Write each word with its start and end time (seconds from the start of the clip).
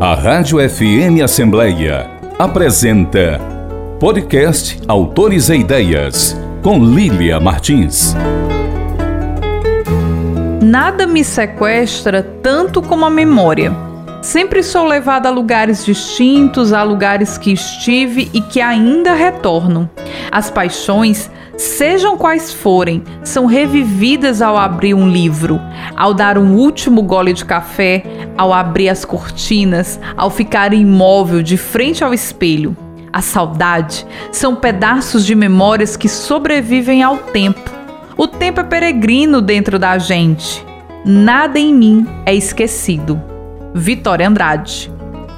A 0.00 0.14
Rádio 0.14 0.58
FM 0.60 1.24
Assembleia 1.24 2.08
apresenta 2.38 3.40
Podcast 3.98 4.80
Autores 4.86 5.48
e 5.48 5.56
Ideias, 5.56 6.40
com 6.62 6.78
Lília 6.78 7.40
Martins. 7.40 8.14
Nada 10.62 11.04
me 11.04 11.24
sequestra 11.24 12.22
tanto 12.22 12.80
como 12.80 13.06
a 13.06 13.10
memória. 13.10 13.72
Sempre 14.22 14.62
sou 14.62 14.86
levada 14.86 15.30
a 15.30 15.32
lugares 15.32 15.84
distintos, 15.84 16.72
a 16.72 16.84
lugares 16.84 17.36
que 17.36 17.50
estive 17.50 18.30
e 18.32 18.40
que 18.40 18.60
ainda 18.60 19.14
retorno. 19.14 19.90
As 20.30 20.48
paixões 20.48 21.28
sejam 21.58 22.16
quais 22.16 22.52
forem, 22.52 23.02
são 23.22 23.44
revividas 23.44 24.40
ao 24.40 24.56
abrir 24.56 24.94
um 24.94 25.08
livro, 25.08 25.60
ao 25.96 26.14
dar 26.14 26.38
um 26.38 26.54
último 26.54 27.02
gole 27.02 27.32
de 27.32 27.44
café, 27.44 28.04
ao 28.36 28.54
abrir 28.54 28.88
as 28.88 29.04
cortinas, 29.04 30.00
ao 30.16 30.30
ficar 30.30 30.72
imóvel 30.72 31.42
de 31.42 31.56
frente 31.56 32.04
ao 32.04 32.14
espelho. 32.14 32.76
A 33.12 33.20
saudade 33.20 34.06
são 34.30 34.54
pedaços 34.54 35.26
de 35.26 35.34
memórias 35.34 35.96
que 35.96 36.08
sobrevivem 36.08 37.02
ao 37.02 37.16
tempo. 37.16 37.70
O 38.16 38.26
tempo 38.26 38.60
é 38.60 38.64
peregrino 38.64 39.42
dentro 39.42 39.78
da 39.78 39.98
gente. 39.98 40.64
Nada 41.04 41.58
em 41.58 41.74
mim 41.74 42.06
é 42.24 42.34
esquecido. 42.34 43.20
Vitória 43.74 44.28
Andrade. 44.28 44.92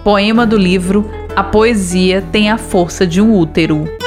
Poema 0.05 0.47
do 0.47 0.57
livro 0.57 1.09
A 1.37 1.45
Poesia 1.45 2.25
tem 2.33 2.51
a 2.51 2.59
Força 2.59 3.07
de 3.07 3.21
um 3.21 3.39
Útero. 3.39 4.00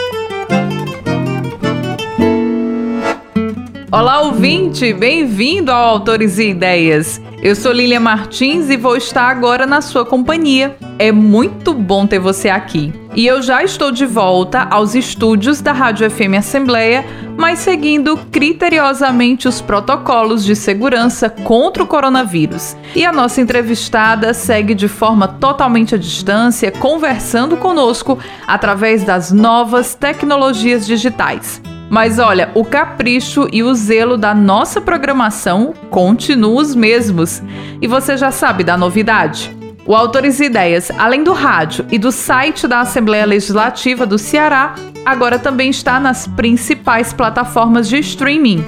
Olá, 3.94 4.22
ouvinte! 4.22 4.92
Bem-vindo 4.92 5.72
ao 5.72 5.88
Autores 5.88 6.40
e 6.40 6.50
Ideias. 6.50 7.22
Eu 7.44 7.56
sou 7.56 7.72
Lília 7.72 8.00
Martins 8.00 8.72
e 8.72 8.76
vou 8.76 8.98
estar 8.98 9.30
agora 9.30 9.68
na 9.68 9.82
sua 9.82 10.04
companhia. 10.04 10.76
É 10.98 11.12
muito 11.12 11.76
bom 11.76 12.08
ter 12.08 12.18
você 12.18 12.50
aqui. 12.50 12.92
E 13.14 13.28
eu 13.28 13.40
já 13.44 13.64
estou 13.64 13.92
de 13.92 14.08
volta 14.08 14.64
aos 14.64 14.96
estúdios 14.96 15.62
da 15.62 15.72
Rádio 15.72 16.10
FM 16.10 16.40
Assembleia, 16.40 17.06
mas 17.38 17.60
seguindo 17.60 18.18
criteriosamente 18.32 19.48
os 19.48 19.62
protocolos 19.62 20.44
de 20.44 20.56
segurança 20.56 21.30
contra 21.30 21.84
o 21.84 21.88
coronavírus. 21.88 22.76
E 22.96 23.06
a 23.06 23.12
nossa 23.12 23.42
entrevistada 23.42 24.34
segue 24.34 24.74
de 24.74 24.88
forma 24.88 25.28
totalmente 25.28 25.94
à 25.94 26.00
distância, 26.00 26.72
conversando 26.72 27.58
conosco 27.58 28.18
através 28.48 29.04
das 29.04 29.32
novas 29.32 29.94
tecnologias 29.94 30.84
digitais. 30.88 31.62
Mas 31.94 32.18
olha, 32.18 32.50
o 32.56 32.66
capricho 32.66 33.48
e 33.54 33.62
o 33.62 33.72
zelo 33.76 34.18
da 34.18 34.34
nossa 34.34 34.82
programação 34.82 35.76
continuam 35.92 36.56
os 36.56 36.74
mesmos. 36.74 37.40
E 37.80 37.86
você 37.86 38.18
já 38.18 38.32
sabe 38.32 38.64
da 38.64 38.76
novidade? 38.76 39.56
O 39.86 39.96
Autores 39.96 40.40
e 40.40 40.46
Ideias, 40.46 40.90
além 40.98 41.24
do 41.24 41.34
rádio 41.34 41.86
e 41.92 42.00
do 42.00 42.12
site 42.12 42.68
da 42.68 42.80
Assembleia 42.80 43.28
Legislativa 43.28 44.08
do 44.08 44.18
Ceará, 44.18 44.74
agora 45.06 45.38
também 45.38 45.70
está 45.70 46.00
nas 46.00 46.26
principais 46.26 47.14
plataformas 47.14 47.88
de 47.88 48.00
streaming. 48.00 48.66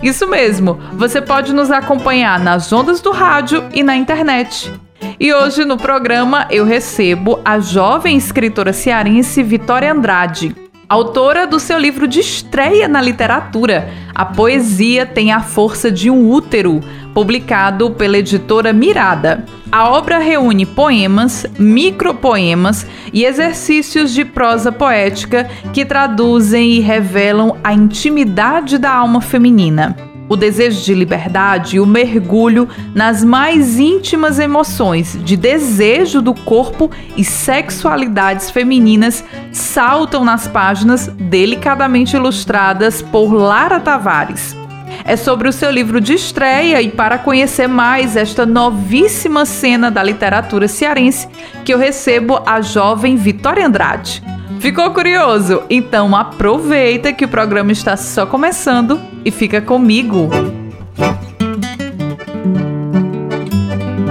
Isso 0.00 0.28
mesmo, 0.28 0.78
você 0.92 1.20
pode 1.20 1.52
nos 1.52 1.72
acompanhar 1.72 2.38
nas 2.38 2.72
ondas 2.72 3.00
do 3.00 3.10
rádio 3.10 3.64
e 3.74 3.82
na 3.82 3.96
internet. 3.96 4.72
E 5.18 5.34
hoje 5.34 5.64
no 5.64 5.78
programa 5.78 6.46
eu 6.48 6.64
recebo 6.64 7.40
a 7.44 7.58
jovem 7.58 8.16
escritora 8.16 8.72
cearense 8.72 9.42
Vitória 9.42 9.90
Andrade 9.90 10.67
autora 10.88 11.46
do 11.46 11.60
seu 11.60 11.78
livro 11.78 12.08
de 12.08 12.20
estreia 12.20 12.88
na 12.88 13.00
literatura, 13.00 13.92
A 14.14 14.24
Poesia 14.24 15.04
Tem 15.04 15.30
a 15.30 15.40
Força 15.40 15.90
de 15.90 16.08
um 16.08 16.30
Útero, 16.30 16.80
publicado 17.12 17.90
pela 17.90 18.16
editora 18.16 18.72
Mirada. 18.72 19.44
A 19.70 19.90
obra 19.90 20.18
reúne 20.18 20.64
poemas, 20.64 21.44
micropoemas 21.58 22.86
e 23.12 23.26
exercícios 23.26 24.14
de 24.14 24.24
prosa 24.24 24.72
poética 24.72 25.50
que 25.74 25.84
traduzem 25.84 26.70
e 26.70 26.80
revelam 26.80 27.58
a 27.62 27.74
intimidade 27.74 28.78
da 28.78 28.90
alma 28.90 29.20
feminina 29.20 30.07
o 30.28 30.36
desejo 30.36 30.82
de 30.82 30.94
liberdade 30.94 31.76
e 31.76 31.80
o 31.80 31.86
mergulho 31.86 32.68
nas 32.94 33.24
mais 33.24 33.78
íntimas 33.78 34.38
emoções 34.38 35.18
de 35.24 35.36
desejo 35.36 36.20
do 36.20 36.34
corpo 36.34 36.90
e 37.16 37.24
sexualidades 37.24 38.50
femininas 38.50 39.24
saltam 39.52 40.24
nas 40.24 40.46
páginas 40.46 41.08
delicadamente 41.08 42.16
ilustradas 42.16 43.02
por 43.02 43.32
Lara 43.32 43.80
Tavares. 43.80 44.56
É 45.04 45.16
sobre 45.16 45.48
o 45.48 45.52
seu 45.52 45.70
livro 45.70 46.00
de 46.00 46.14
estreia 46.14 46.80
e 46.82 46.90
para 46.90 47.18
conhecer 47.18 47.66
mais 47.66 48.16
esta 48.16 48.44
novíssima 48.44 49.44
cena 49.44 49.90
da 49.90 50.02
literatura 50.02 50.68
cearense 50.68 51.28
que 51.64 51.72
eu 51.72 51.78
recebo 51.78 52.40
a 52.44 52.60
jovem 52.60 53.16
Vitória 53.16 53.66
Andrade. 53.66 54.22
Ficou 54.60 54.90
curioso? 54.90 55.62
Então 55.70 56.16
aproveita 56.16 57.12
que 57.12 57.24
o 57.24 57.28
programa 57.28 57.70
está 57.70 57.96
só 57.96 58.26
começando 58.26 59.00
e 59.24 59.30
fica 59.30 59.60
comigo. 59.60 60.28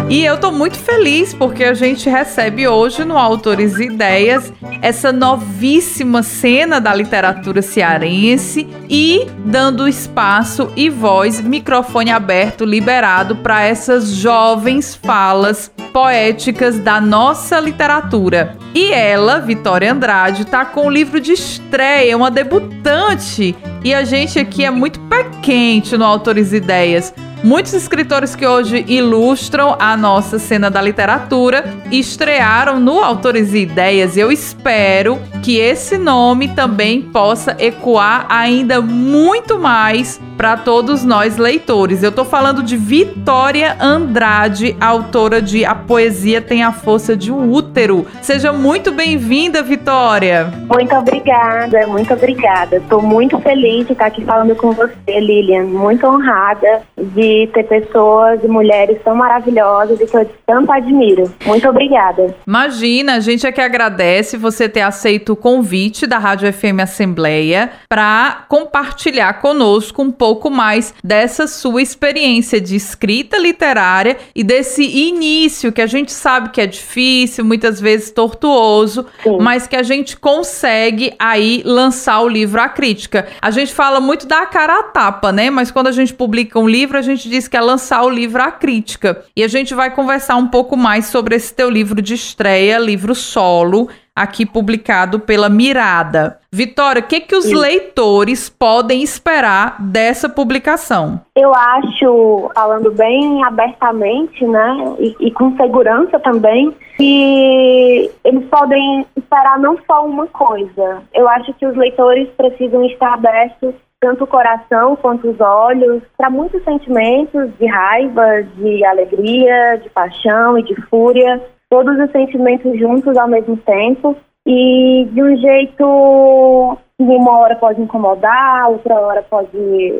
E 0.10 0.24
eu 0.24 0.38
tô 0.38 0.54
muito 0.54 0.78
feliz 0.78 1.34
porque 1.34 1.66
a 1.66 1.74
gente 1.74 2.10
recebe 2.10 2.66
hoje 2.66 3.04
no 3.04 3.18
Autores 3.18 3.78
e 3.78 3.88
Ideias 3.88 4.54
essa 4.82 5.12
novíssima 5.12 6.24
cena 6.24 6.80
da 6.80 6.96
literatura 6.96 7.62
cearense 7.62 8.66
e 8.90 9.28
dando 9.44 9.86
espaço 9.86 10.72
e 10.78 10.90
voz, 10.90 11.42
microfone 11.42 12.10
aberto, 12.10 12.64
liberado 12.64 13.36
para 13.36 13.66
essas 13.66 14.08
jovens 14.08 14.96
falas 14.96 15.70
poéticas 15.92 16.80
da 16.80 17.02
nossa 17.02 17.60
literatura. 17.60 18.56
E 18.74 18.94
ela, 18.94 19.40
Vitória 19.40 19.92
Andrade, 19.92 20.46
tá 20.46 20.64
com 20.64 20.88
o 20.88 20.90
livro 20.90 21.20
de 21.20 21.34
estreia, 21.34 22.16
uma 22.16 22.32
debutante. 22.32 23.54
E 23.84 23.94
a 23.94 24.06
gente 24.06 24.40
aqui 24.40 24.64
é 24.64 24.72
muito 24.72 25.02
pé 25.02 25.26
quente 25.42 25.98
no 25.98 26.06
Autores 26.06 26.54
e 26.54 26.58
Ideias 26.58 27.14
Muitos 27.44 27.74
escritores 27.74 28.36
que 28.36 28.48
hoje 28.48 28.84
ilustram 28.88 29.76
a 29.80 29.96
nossa 29.96 30.40
cena 30.40 30.72
da 30.72 30.82
literatura 30.82 31.64
estrearam 31.92 32.80
no 32.80 33.00
Autores 33.04 33.54
e 33.54 33.60
Ideias. 33.60 34.18
Eu 34.18 34.32
espero 34.32 35.20
que 35.44 35.58
esse 35.58 35.98
nome 35.98 36.50
também 36.50 37.02
possa 37.02 37.56
ecoar 37.60 38.26
ainda 38.28 38.82
muito 38.82 39.60
mais 39.60 40.20
para 40.36 40.58
todos 40.58 41.04
nós 41.04 41.38
leitores. 41.38 42.04
Eu 42.04 42.10
estou 42.10 42.26
falando 42.26 42.62
de 42.62 42.78
Vitória 42.78 43.76
Andrade, 43.80 44.76
autora 44.80 45.42
de 45.42 45.66
A 45.66 45.74
Poesia 45.74 46.42
Tem 46.42 46.64
a 46.64 46.72
Força 46.72 47.16
de 47.16 47.32
um 47.32 47.52
Útero. 47.52 48.06
Seja 48.22 48.54
muito 48.54 48.92
bem-vinda, 48.92 49.64
Vitória. 49.64 50.52
Muito 50.70 50.94
obrigada, 50.96 51.88
muito 51.88 52.14
obrigada. 52.14 52.78
Estou 52.78 53.02
muito 53.02 53.40
feliz 53.40 53.88
de 53.88 53.94
estar 53.94 54.08
aqui 54.08 54.24
falando 54.24 54.56
com 54.56 54.72
você, 54.72 55.20
Lilian. 55.20 55.64
Muito 55.64 56.06
honrada 56.06 56.82
de 56.98 57.27
ter 57.54 57.64
pessoas 57.64 58.44
e 58.44 58.48
mulheres 58.48 58.98
tão 59.04 59.16
maravilhosas 59.16 60.00
e 60.00 60.06
que 60.06 60.18
eu 60.18 60.30
tanto 60.46 60.72
admiro. 60.72 61.32
Muito 61.46 61.68
obrigada. 61.68 62.36
Imagina, 62.48 63.16
a 63.16 63.20
gente 63.20 63.46
é 63.46 63.52
que 63.52 63.62
agradece 63.62 64.38
você 64.38 64.70
ter 64.70 64.82
aceito 64.82 65.34
o 65.34 65.36
convite 65.36 66.08
da 66.08 66.18
Rádio 66.18 66.52
FM 66.52 66.80
Assembleia 66.82 67.72
para 67.90 68.46
compartilhar 68.48 69.42
conosco 69.42 70.02
um 70.02 70.12
pouco 70.12 70.38
pouco 70.38 70.52
mais 70.52 70.94
dessa 71.04 71.48
sua 71.48 71.82
experiência 71.82 72.60
de 72.60 72.76
escrita 72.76 73.38
literária 73.38 74.18
e 74.36 74.44
desse 74.44 74.84
início 74.84 75.72
que 75.72 75.82
a 75.82 75.88
gente 75.88 76.12
sabe 76.12 76.50
que 76.50 76.60
é 76.60 76.68
difícil, 76.68 77.46
muitas 77.46 77.80
vezes 77.80 78.12
tortuoso, 78.12 79.06
Sim. 79.24 79.38
mas 79.40 79.68
que 79.68 79.76
a 79.76 79.84
gente 79.84 80.18
consegue 80.18 81.14
aí 81.18 81.64
lançar 81.66 82.20
o 82.20 82.28
livro 82.28 82.62
à 82.62 82.68
crítica. 82.68 83.26
A 83.42 83.50
gente 83.50 83.74
fala 83.74 84.02
muito 84.02 84.28
da 84.28 84.46
cara 84.46 84.80
a 84.80 84.84
tapa, 84.84 85.32
né? 85.32 85.50
Mas 85.50 85.72
quando 85.72 85.88
a 85.88 85.94
gente 85.94 86.14
publica 86.14 86.60
um 86.60 86.68
livro, 86.68 86.98
a 86.98 87.02
gente 87.02 87.17
diz 87.24 87.48
que 87.48 87.58
é 87.58 87.62
lançar 87.62 88.04
o 88.04 88.10
livro 88.10 88.42
à 88.42 88.52
crítica. 88.52 89.24
E 89.36 89.44
a 89.44 89.48
gente 89.48 89.74
vai 89.74 89.94
conversar 89.94 90.36
um 90.36 90.48
pouco 90.48 90.76
mais 90.76 91.08
sobre 91.08 91.36
esse 91.36 91.54
teu 91.54 91.70
livro 91.70 92.02
de 92.02 92.14
estreia, 92.14 92.78
livro 92.78 93.14
solo, 93.16 93.90
aqui 94.18 94.48
publicado 94.48 95.20
pela 95.20 95.48
Mirada. 95.48 96.40
Vitória, 96.52 97.02
o 97.02 97.06
que, 97.06 97.20
que 97.20 97.36
os 97.36 97.46
Sim. 97.46 97.56
leitores 97.56 98.50
podem 98.50 99.04
esperar 99.04 99.76
dessa 99.80 100.28
publicação? 100.28 101.22
Eu 101.36 101.54
acho, 101.54 102.50
falando 102.56 102.92
bem 102.92 103.44
abertamente, 103.44 104.44
né, 104.44 104.96
e, 104.98 105.16
e 105.20 105.32
com 105.32 105.56
segurança 105.56 106.20
também, 106.20 106.76
que 106.98 108.12
eles 108.24 108.44
podem 108.50 109.06
esperar 109.16 109.60
não 109.60 109.78
só 109.86 110.04
uma 110.04 110.26
coisa. 110.26 111.04
Eu 111.14 111.30
acho 111.30 111.54
que 111.54 111.68
os 111.68 111.76
leitores 111.76 112.28
precisam 112.36 112.84
estar 112.86 113.14
abertos 113.14 113.76
tanto 114.00 114.24
o 114.24 114.28
coração 114.28 114.96
quanto 114.96 115.30
os 115.30 115.40
olhos, 115.40 116.04
para 116.18 116.30
muitos 116.30 116.64
sentimentos 116.64 117.52
de 117.58 117.66
raiva, 117.66 118.44
de 118.56 118.86
alegria, 118.86 119.78
de 119.78 119.90
paixão 119.90 120.58
e 120.58 120.64
de 120.64 120.76
fúria. 120.84 121.42
Todos 121.70 121.98
os 122.00 122.12
sentimentos 122.12 122.78
juntos 122.80 123.18
ao 123.18 123.28
mesmo 123.28 123.58
tempo. 123.58 124.16
E 124.46 125.08
de 125.12 125.22
um 125.22 125.36
jeito 125.36 126.78
que 126.98 127.04
uma 127.04 127.40
hora 127.40 127.56
pode 127.58 127.82
incomodar, 127.82 128.70
outra 128.70 128.96
hora 128.96 129.22
pode 129.22 129.58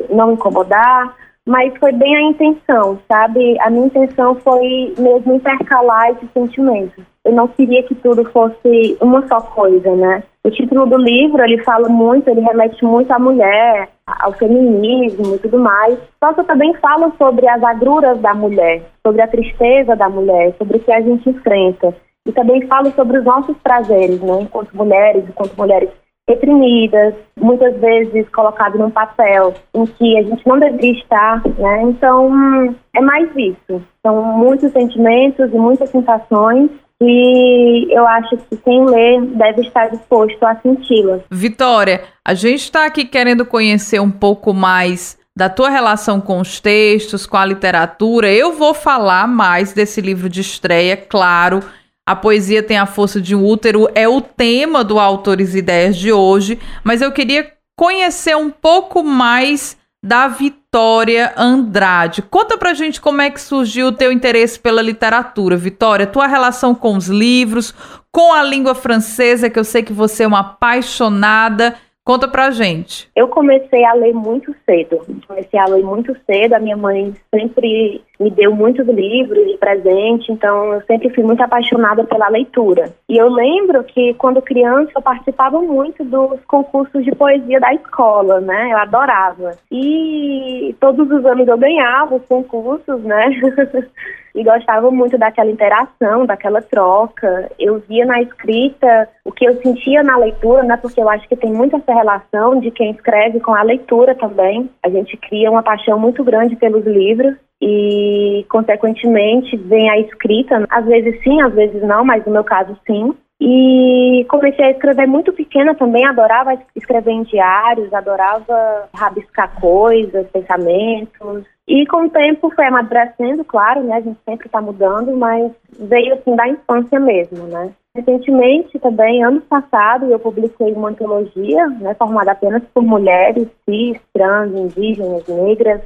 não 0.08 0.32
incomodar, 0.32 1.14
mas 1.48 1.74
foi 1.78 1.92
bem 1.92 2.14
a 2.14 2.22
intenção, 2.24 2.98
sabe? 3.10 3.58
A 3.60 3.70
minha 3.70 3.86
intenção 3.86 4.34
foi 4.34 4.94
mesmo 4.98 5.32
intercalar 5.34 6.10
esses 6.10 6.30
sentimentos. 6.32 7.02
Eu 7.24 7.32
não 7.32 7.48
queria 7.48 7.82
que 7.84 7.94
tudo 7.94 8.22
fosse 8.30 8.98
uma 9.00 9.26
só 9.26 9.40
coisa, 9.40 9.96
né? 9.96 10.22
O 10.44 10.50
título 10.50 10.84
do 10.84 10.98
livro, 10.98 11.42
ele 11.42 11.64
fala 11.64 11.88
muito, 11.88 12.28
ele 12.28 12.42
remete 12.42 12.84
muito 12.84 13.10
à 13.10 13.18
mulher, 13.18 13.88
ao 14.06 14.34
feminismo 14.34 15.36
e 15.36 15.38
tudo 15.38 15.58
mais. 15.58 15.98
Só 16.22 16.34
que 16.34 16.40
eu 16.40 16.44
também 16.44 16.74
falo 16.74 17.14
sobre 17.16 17.48
as 17.48 17.62
agruras 17.62 18.20
da 18.20 18.34
mulher, 18.34 18.82
sobre 19.02 19.22
a 19.22 19.26
tristeza 19.28 19.96
da 19.96 20.08
mulher, 20.10 20.54
sobre 20.58 20.76
o 20.76 20.80
que 20.80 20.92
a 20.92 21.00
gente 21.00 21.30
enfrenta. 21.30 21.96
E 22.26 22.32
também 22.32 22.66
falo 22.66 22.90
sobre 22.90 23.20
os 23.20 23.24
nossos 23.24 23.56
prazeres, 23.62 24.20
né? 24.20 24.42
Enquanto 24.42 24.76
mulheres, 24.76 25.24
enquanto 25.26 25.56
mulheres 25.56 25.88
reprimidas, 26.28 27.14
muitas 27.36 27.74
vezes 27.80 28.28
colocadas 28.28 28.78
num 28.78 28.90
papel 28.90 29.54
em 29.74 29.86
que 29.86 30.18
a 30.18 30.22
gente 30.22 30.46
não 30.46 30.58
deveria 30.58 30.92
estar, 30.92 31.42
né? 31.58 31.82
Então, 31.82 32.74
é 32.94 33.00
mais 33.00 33.28
isso. 33.34 33.82
São 34.02 34.22
muitos 34.22 34.70
sentimentos 34.72 35.52
e 35.52 35.56
muitas 35.56 35.88
sensações 35.88 36.70
e 37.00 37.86
eu 37.90 38.06
acho 38.06 38.36
que 38.36 38.56
quem 38.56 38.84
lê 38.84 39.20
deve 39.20 39.62
estar 39.62 39.88
disposto 39.88 40.44
a 40.44 40.56
senti-las. 40.56 41.22
Vitória, 41.30 42.02
a 42.24 42.34
gente 42.34 42.62
está 42.62 42.86
aqui 42.86 43.04
querendo 43.04 43.46
conhecer 43.46 44.00
um 44.00 44.10
pouco 44.10 44.52
mais 44.52 45.16
da 45.36 45.48
tua 45.48 45.70
relação 45.70 46.20
com 46.20 46.40
os 46.40 46.60
textos, 46.60 47.24
com 47.24 47.36
a 47.36 47.46
literatura. 47.46 48.28
Eu 48.28 48.54
vou 48.54 48.74
falar 48.74 49.28
mais 49.28 49.72
desse 49.72 50.00
livro 50.00 50.28
de 50.28 50.40
estreia, 50.40 50.96
claro. 50.96 51.60
A 52.08 52.16
poesia 52.16 52.62
tem 52.62 52.78
a 52.78 52.86
força 52.86 53.20
de 53.20 53.34
um 53.34 53.44
útero, 53.44 53.86
é 53.94 54.08
o 54.08 54.22
tema 54.22 54.82
do 54.82 54.98
Autores 54.98 55.54
e 55.54 55.58
Ideias 55.58 55.94
de 55.94 56.10
hoje, 56.10 56.58
mas 56.82 57.02
eu 57.02 57.12
queria 57.12 57.52
conhecer 57.76 58.34
um 58.34 58.48
pouco 58.48 59.04
mais 59.04 59.76
da 60.02 60.26
Vitória 60.26 61.34
Andrade. 61.36 62.22
Conta 62.22 62.56
pra 62.56 62.72
gente 62.72 62.98
como 62.98 63.20
é 63.20 63.28
que 63.28 63.38
surgiu 63.38 63.88
o 63.88 63.92
teu 63.92 64.10
interesse 64.10 64.58
pela 64.58 64.80
literatura, 64.80 65.54
Vitória, 65.54 66.06
tua 66.06 66.26
relação 66.26 66.74
com 66.74 66.96
os 66.96 67.08
livros, 67.08 67.74
com 68.10 68.32
a 68.32 68.42
língua 68.42 68.74
francesa, 68.74 69.50
que 69.50 69.58
eu 69.58 69.64
sei 69.64 69.82
que 69.82 69.92
você 69.92 70.22
é 70.22 70.26
uma 70.26 70.40
apaixonada. 70.40 71.76
Conta 72.08 72.26
pra 72.26 72.50
gente. 72.50 73.06
Eu 73.14 73.28
comecei 73.28 73.84
a 73.84 73.92
ler 73.92 74.14
muito 74.14 74.56
cedo. 74.64 75.02
Comecei 75.26 75.60
a 75.60 75.66
ler 75.66 75.84
muito 75.84 76.16
cedo. 76.24 76.54
A 76.54 76.58
minha 76.58 76.74
mãe 76.74 77.14
sempre 77.30 78.02
me 78.18 78.30
deu 78.30 78.50
muitos 78.54 78.86
livros 78.86 79.46
de 79.46 79.58
presente, 79.58 80.32
então 80.32 80.72
eu 80.72 80.80
sempre 80.86 81.10
fui 81.10 81.22
muito 81.22 81.42
apaixonada 81.42 82.04
pela 82.04 82.30
leitura. 82.30 82.94
E 83.10 83.18
eu 83.18 83.28
lembro 83.28 83.84
que 83.84 84.14
quando 84.14 84.40
criança 84.40 84.90
eu 84.96 85.02
participava 85.02 85.60
muito 85.60 86.02
dos 86.02 86.40
concursos 86.46 87.04
de 87.04 87.14
poesia 87.14 87.60
da 87.60 87.74
escola, 87.74 88.40
né? 88.40 88.72
Eu 88.72 88.78
adorava. 88.78 89.58
E 89.70 90.74
todos 90.80 91.10
os 91.10 91.26
anos 91.26 91.46
eu 91.46 91.58
ganhava 91.58 92.14
os 92.14 92.24
concursos, 92.24 93.02
né? 93.02 93.28
e 94.34 94.44
gostava 94.44 94.90
muito 94.90 95.16
daquela 95.18 95.50
interação, 95.50 96.26
daquela 96.26 96.62
troca. 96.62 97.50
Eu 97.58 97.82
via 97.88 98.04
na 98.06 98.20
escrita 98.22 99.08
o 99.24 99.32
que 99.32 99.44
eu 99.44 99.60
sentia 99.62 100.02
na 100.02 100.16
leitura, 100.16 100.62
né? 100.62 100.76
Porque 100.76 101.00
eu 101.00 101.08
acho 101.08 101.28
que 101.28 101.36
tem 101.36 101.52
muito 101.52 101.76
essa 101.76 101.92
relação 101.92 102.60
de 102.60 102.70
quem 102.70 102.90
escreve 102.90 103.40
com 103.40 103.54
a 103.54 103.62
leitura 103.62 104.14
também. 104.14 104.70
A 104.84 104.88
gente 104.88 105.16
cria 105.16 105.50
uma 105.50 105.62
paixão 105.62 105.98
muito 105.98 106.22
grande 106.24 106.56
pelos 106.56 106.84
livros 106.84 107.34
e, 107.60 108.46
consequentemente, 108.48 109.56
vem 109.56 109.90
a 109.90 109.98
escrita. 109.98 110.64
Às 110.70 110.84
vezes 110.84 111.22
sim, 111.22 111.40
às 111.42 111.52
vezes 111.54 111.82
não, 111.82 112.04
mas 112.04 112.24
no 112.24 112.32
meu 112.32 112.44
caso 112.44 112.76
sim. 112.86 113.14
E 113.40 114.26
comecei 114.28 114.64
a 114.64 114.70
escrever 114.72 115.06
muito 115.06 115.32
pequena 115.32 115.72
também, 115.74 116.04
adorava 116.04 116.58
escrever 116.74 117.12
em 117.12 117.22
diários, 117.22 117.92
adorava 117.92 118.88
rabiscar 118.92 119.60
coisas, 119.60 120.26
pensamentos. 120.30 121.44
E 121.68 121.86
com 121.86 122.06
o 122.06 122.10
tempo 122.10 122.50
foi 122.56 122.66
amadurecendo, 122.66 123.44
claro, 123.44 123.82
né? 123.84 123.96
A 123.96 124.00
gente 124.00 124.18
sempre 124.24 124.46
está 124.46 124.58
mudando, 124.58 125.14
mas 125.14 125.52
veio 125.78 126.14
assim 126.14 126.34
da 126.34 126.48
infância 126.48 126.98
mesmo, 126.98 127.44
né? 127.46 127.70
Recentemente, 127.94 128.78
também, 128.78 129.22
ano 129.22 129.42
passado, 129.42 130.06
eu 130.06 130.18
publiquei 130.18 130.72
uma 130.72 130.88
antologia, 130.88 131.66
né, 131.80 131.94
formada 131.94 132.32
apenas 132.32 132.62
por 132.72 132.82
mulheres 132.82 133.48
cis, 133.68 134.00
trans, 134.14 134.52
indígenas, 134.54 135.26
negras, 135.26 135.82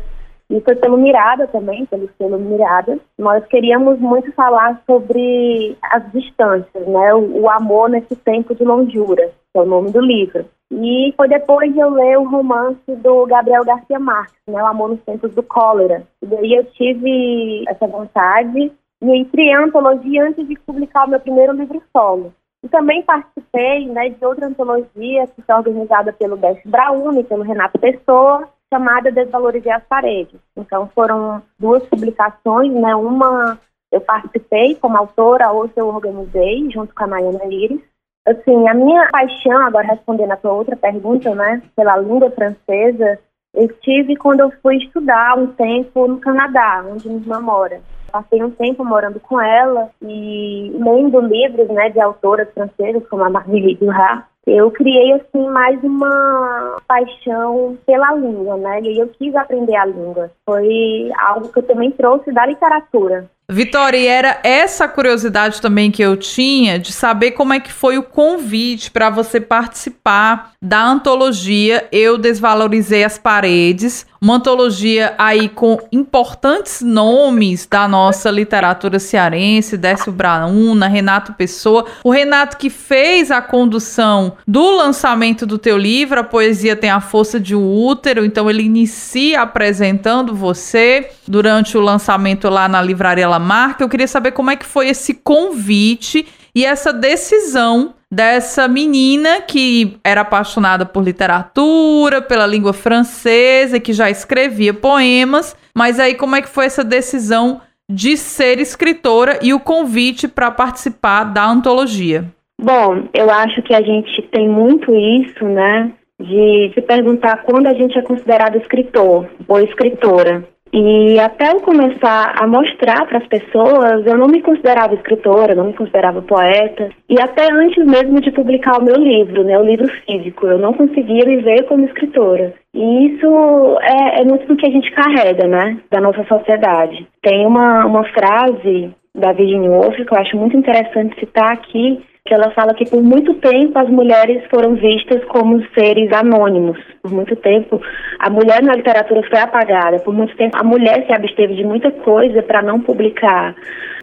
e 0.52 0.61
foi 0.61 0.76
pelo 0.76 0.99
Mirada 0.99 1.46
também, 1.46 1.87
pelo 1.87 2.08
selo 2.19 2.38
Mirada. 2.38 2.99
Nós 3.19 3.44
queríamos 3.46 3.99
muito 3.99 4.31
falar 4.32 4.82
sobre 4.87 5.76
as 5.82 6.12
distâncias, 6.12 6.87
né? 6.87 7.14
O, 7.14 7.40
o, 7.40 7.50
amor 7.50 7.88
nesse 7.88 8.14
tempo 8.17 8.55
de 8.55 8.62
longura, 8.62 9.31
que 9.52 9.58
é 9.58 9.61
o 9.61 9.64
nome 9.64 9.90
do 9.90 10.00
livro. 10.00 10.44
E 10.74 11.12
foi 11.16 11.28
depois 11.28 11.70
de 11.72 11.78
eu 11.78 11.90
ler 11.90 12.19
o 12.19 12.28
romance 12.28 12.80
do 12.96 13.26
Gabriel 13.26 13.62
Garcia 13.62 13.98
Marques, 13.98 14.40
né? 14.48 14.62
O 14.62 14.66
Amor 14.66 14.88
nos 14.88 15.02
Tempos 15.02 15.34
do 15.34 15.42
Cólera. 15.42 16.02
E 16.22 16.26
daí 16.26 16.54
eu 16.54 16.64
tive 16.64 17.64
essa 17.69 17.86
vontade 17.86 18.72
e 19.02 19.24
criei 19.26 19.52
a 19.52 19.64
antologia 19.64 20.24
antes 20.24 20.48
de 20.48 20.58
publicar 20.60 21.06
o 21.06 21.10
meu 21.10 21.20
primeiro 21.20 21.52
livro 21.52 21.82
solo. 21.94 22.32
E 22.64 22.69
também 22.69 23.02
participei 23.02 23.86
né, 23.86 24.08
de 24.08 24.24
outra 24.24 24.46
antologia 24.46 25.26
que 25.26 25.42
foi 25.42 25.54
organizada 25.54 26.12
pelo 26.12 26.36
Beth 26.36 26.60
Brauni, 26.64 27.24
pelo 27.24 27.42
Renato 27.42 27.78
Pessoa, 27.78 28.48
chamada 28.72 29.12
Desvalorizar 29.12 29.78
as 29.78 29.84
Paredes. 29.84 30.40
Então 30.56 30.88
foram 30.94 31.42
duas 31.58 31.84
publicações, 31.86 32.72
né? 32.72 32.94
Uma 32.96 33.58
eu 33.90 34.00
participei 34.00 34.74
como 34.76 34.96
autora, 34.96 35.52
outra 35.52 35.80
eu 35.82 35.88
organizei 35.88 36.70
junto 36.70 36.94
com 36.94 37.04
a 37.04 37.06
Nayana 37.06 37.44
Iris. 37.44 37.82
Assim, 38.26 38.69
a 38.69 38.74
minha 38.74 39.08
paixão, 39.10 39.66
agora 39.66 39.88
respondendo 39.88 40.30
a 40.30 40.36
tua 40.36 40.52
outra 40.52 40.76
pergunta, 40.76 41.34
né, 41.34 41.60
pela 41.74 41.96
língua 41.96 42.30
francesa, 42.30 43.19
eu 43.54 43.69
tive 43.80 44.16
quando 44.16 44.40
eu 44.40 44.52
fui 44.62 44.76
estudar 44.76 45.36
um 45.36 45.48
tempo 45.48 46.06
no 46.06 46.19
Canadá, 46.19 46.84
onde 46.88 47.08
minha 47.08 47.20
irmã 47.20 47.40
mora. 47.40 47.80
Passei 48.10 48.42
um 48.42 48.50
tempo 48.50 48.84
morando 48.84 49.19
com 49.19 49.40
ela 49.40 49.90
e 50.00 50.70
lendo 50.74 51.20
livros, 51.20 51.69
né, 51.69 51.88
de 51.90 52.00
autoras 52.00 52.48
francesas 52.52 53.06
como 53.08 53.24
a 53.24 53.30
Marguerite 53.30 53.84
Duras 53.84 54.24
eu 54.46 54.70
criei 54.72 55.12
assim 55.12 55.48
mais 55.50 55.82
uma 55.84 56.76
paixão 56.88 57.78
pela 57.86 58.12
língua, 58.14 58.56
né? 58.56 58.80
E 58.82 58.98
eu 58.98 59.08
quis 59.08 59.34
aprender 59.36 59.76
a 59.76 59.86
língua. 59.86 60.30
Foi 60.44 61.12
algo 61.16 61.52
que 61.52 61.60
eu 61.60 61.62
também 61.62 61.92
trouxe 61.92 62.32
da 62.32 62.44
literatura. 62.46 63.30
Vitória, 63.50 63.98
e 63.98 64.06
era 64.06 64.38
essa 64.42 64.88
curiosidade 64.88 65.60
também 65.60 65.90
que 65.90 66.02
eu 66.02 66.16
tinha 66.16 66.78
de 66.78 66.92
saber 66.92 67.32
como 67.32 67.52
é 67.52 67.60
que 67.60 67.72
foi 67.72 67.98
o 67.98 68.02
convite 68.02 68.90
para 68.90 69.10
você 69.10 69.40
participar 69.40 70.52
da 70.62 70.82
antologia 70.82 71.86
Eu 71.90 72.16
Desvalorizei 72.16 73.04
as 73.04 73.18
Paredes, 73.18 74.06
uma 74.20 74.36
antologia 74.36 75.14
aí 75.18 75.48
com 75.48 75.80
importantes 75.90 76.80
nomes 76.80 77.66
da 77.66 77.88
nossa 77.88 78.30
literatura 78.30 79.00
cearense, 79.00 79.76
Décio 79.76 80.12
Brauna, 80.12 80.86
Renato 80.86 81.32
Pessoa. 81.32 81.86
O 82.05 82.10
Renato 82.10 82.56
que 82.56 82.70
fez 82.70 83.32
a 83.32 83.43
condução 83.43 84.36
do 84.46 84.70
lançamento 84.76 85.44
do 85.44 85.58
teu 85.58 85.76
livro, 85.76 86.20
A 86.20 86.24
Poesia 86.24 86.76
Tem 86.76 86.88
a 86.88 87.00
Força 87.00 87.40
de 87.40 87.56
um 87.56 87.84
Útero, 87.84 88.24
então 88.24 88.48
ele 88.48 88.62
inicia 88.62 89.43
apresentando 89.43 90.32
você 90.32 91.10
durante 91.26 91.76
o 91.76 91.81
lançamento 91.81 92.48
lá 92.48 92.69
na 92.69 92.81
Livraria 92.81 93.28
Lamarca. 93.32 93.82
Eu 93.82 93.89
queria 93.89 94.06
saber 94.06 94.32
como 94.32 94.51
é 94.51 94.56
que 94.56 94.67
foi 94.67 94.89
esse 94.89 95.15
convite 95.15 96.27
e 96.55 96.65
essa 96.65 96.93
decisão 96.93 97.94
dessa 98.10 98.69
menina 98.69 99.41
que 99.41 99.96
era 100.05 100.20
apaixonada 100.20 100.84
por 100.84 101.03
literatura, 101.03 102.20
pela 102.20 102.46
língua 102.46 102.74
francesa, 102.74 103.81
que 103.81 103.94
já 103.94 104.10
escrevia 104.10 104.74
poemas, 104.74 105.56
mas 105.74 105.98
aí 105.98 106.15
como 106.15 106.36
é 106.36 106.43
que 106.43 106.48
foi 106.48 106.67
essa 106.67 106.84
decisão 106.84 107.62
de 107.91 108.17
ser 108.19 108.58
escritora 108.58 109.39
e 109.43 109.55
o 109.55 109.60
convite 109.60 110.29
para 110.29 110.51
participar 110.51 111.24
da 111.24 111.44
antologia? 111.44 112.27
Bom, 112.60 113.08
eu 113.15 113.31
acho 113.31 113.62
que 113.62 113.74
a 113.74 113.81
gente 113.81 114.22
tem 114.31 114.48
muito 114.48 114.94
isso, 114.94 115.44
né? 115.44 115.91
De 116.20 116.70
se 116.74 116.82
perguntar 116.82 117.43
quando 117.43 117.67
a 117.67 117.74
gente 117.74 117.98
é 117.98 118.03
considerado 118.03 118.56
escritor 118.56 119.29
ou 119.48 119.58
escritora. 119.58 120.44
E 120.72 121.20
até 121.20 121.52
eu 121.52 121.60
começar 121.60 122.34
a 122.41 122.46
mostrar 122.46 123.05
para 123.06 123.19
as 123.19 123.26
pessoas, 123.26 124.06
eu 124.06 124.17
não 124.17 124.26
me 124.26 124.41
considerava 124.41 124.94
escritora, 124.94 125.55
não 125.55 125.67
me 125.67 125.74
considerava 125.74 126.22
poeta. 126.22 126.88
E 127.10 127.20
até 127.20 127.52
antes 127.52 127.84
mesmo 127.84 128.20
de 128.22 128.31
publicar 128.31 128.81
o 128.81 128.84
meu 128.84 128.96
livro, 128.96 129.44
né, 129.44 129.58
o 129.58 129.64
livro 129.64 129.86
físico, 130.06 130.46
eu 130.46 130.58
não 130.58 130.72
conseguia 130.72 131.26
me 131.26 131.43
ver 131.43 131.64
como 131.64 131.84
escritora. 131.84 132.55
E 132.72 133.06
isso 133.08 133.79
é, 133.82 134.22
é 134.22 134.24
muito 134.24 134.46
do 134.46 134.56
que 134.56 134.67
a 134.67 134.70
gente 134.70 134.91
carrega, 134.93 135.46
né, 135.46 135.79
da 135.91 136.00
nossa 136.00 136.24
sociedade. 136.24 137.06
Tem 137.22 137.46
uma, 137.46 137.84
uma 137.84 138.05
frase 138.05 138.94
da 139.14 139.32
Virginia 139.32 139.70
Woolf 139.70 139.94
que 139.94 140.14
eu 140.14 140.19
acho 140.19 140.36
muito 140.38 140.56
interessante 140.56 141.20
citar 141.20 141.52
aqui, 141.52 142.02
que 142.26 142.32
ela 142.32 142.50
fala 142.52 142.72
que 142.74 142.88
por 142.88 143.02
muito 143.02 143.34
tempo 143.34 143.76
as 143.79 143.88
mulheres 143.88 144.44
foram 144.48 144.74
vistas 144.74 145.24
como 145.24 145.62
seres 145.74 146.12
anônimos. 146.12 146.79
Por 147.02 147.12
muito 147.12 147.34
tempo 147.36 147.81
a 148.19 148.31
mulher 148.31 148.62
na 148.62 148.76
literatura 148.76 149.22
foi 149.29 149.41
apagada. 149.41 149.98
Por 149.98 150.14
muito 150.14 150.36
tempo 150.36 150.56
a 150.56 150.62
mulher 150.62 151.05
se 151.06 151.12
absteve 151.12 151.55
de 151.56 151.64
muita 151.64 151.91
coisa 151.91 152.43
para 152.43 152.62
não 152.62 152.81
publicar. 152.81 153.55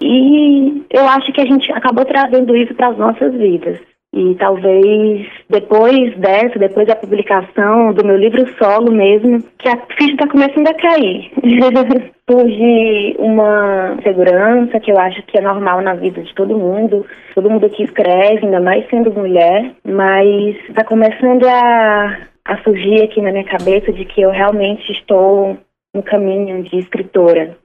E 0.02 0.84
eu 0.90 1.08
acho 1.08 1.32
que 1.32 1.42
a 1.42 1.46
gente 1.46 1.72
acabou 1.72 2.04
trazendo 2.06 2.56
isso 2.56 2.74
para 2.76 2.90
as 2.90 2.98
nossas 2.98 3.34
vidas. 3.34 3.80
E 4.12 4.34
talvez 4.36 5.28
depois 5.48 6.18
dessa, 6.18 6.58
depois 6.58 6.88
da 6.88 6.96
publicação 6.96 7.94
do 7.94 8.04
meu 8.04 8.18
livro 8.18 8.44
solo 8.58 8.92
mesmo, 8.92 9.44
que 9.60 9.70
a 9.70 9.78
ficha 9.96 10.14
está 10.14 10.28
começando 10.28 10.68
a 10.68 10.74
cair. 10.74 11.32
Surge 12.30 13.16
uma 13.20 13.98
segurança 14.04 14.80
que 14.80 14.92
eu 14.92 15.00
acho 15.00 15.22
que 15.24 15.38
é 15.38 15.42
normal 15.42 15.82
na 15.82 15.94
vida 15.94 16.22
de 16.22 16.34
todo 16.34 16.58
mundo, 16.58 17.06
todo 17.36 17.50
mundo 17.50 17.70
que 17.70 17.84
escreve, 17.84 18.46
ainda 18.46 18.60
mais 18.60 18.88
sendo 18.90 19.12
mulher, 19.12 19.72
mas 19.84 20.56
está 20.68 20.84
começando 20.84 21.48
a, 21.48 22.18
a 22.46 22.58
surgir 22.64 23.04
aqui 23.04 23.22
na 23.22 23.32
minha 23.32 23.46
cabeça 23.46 23.92
de 23.92 24.06
que 24.06 24.22
eu 24.22 24.32
realmente 24.32 24.92
estou 24.92 25.58
no 25.94 26.04
caminho 26.04 26.64
de 26.64 26.78
escritora. 26.78 27.58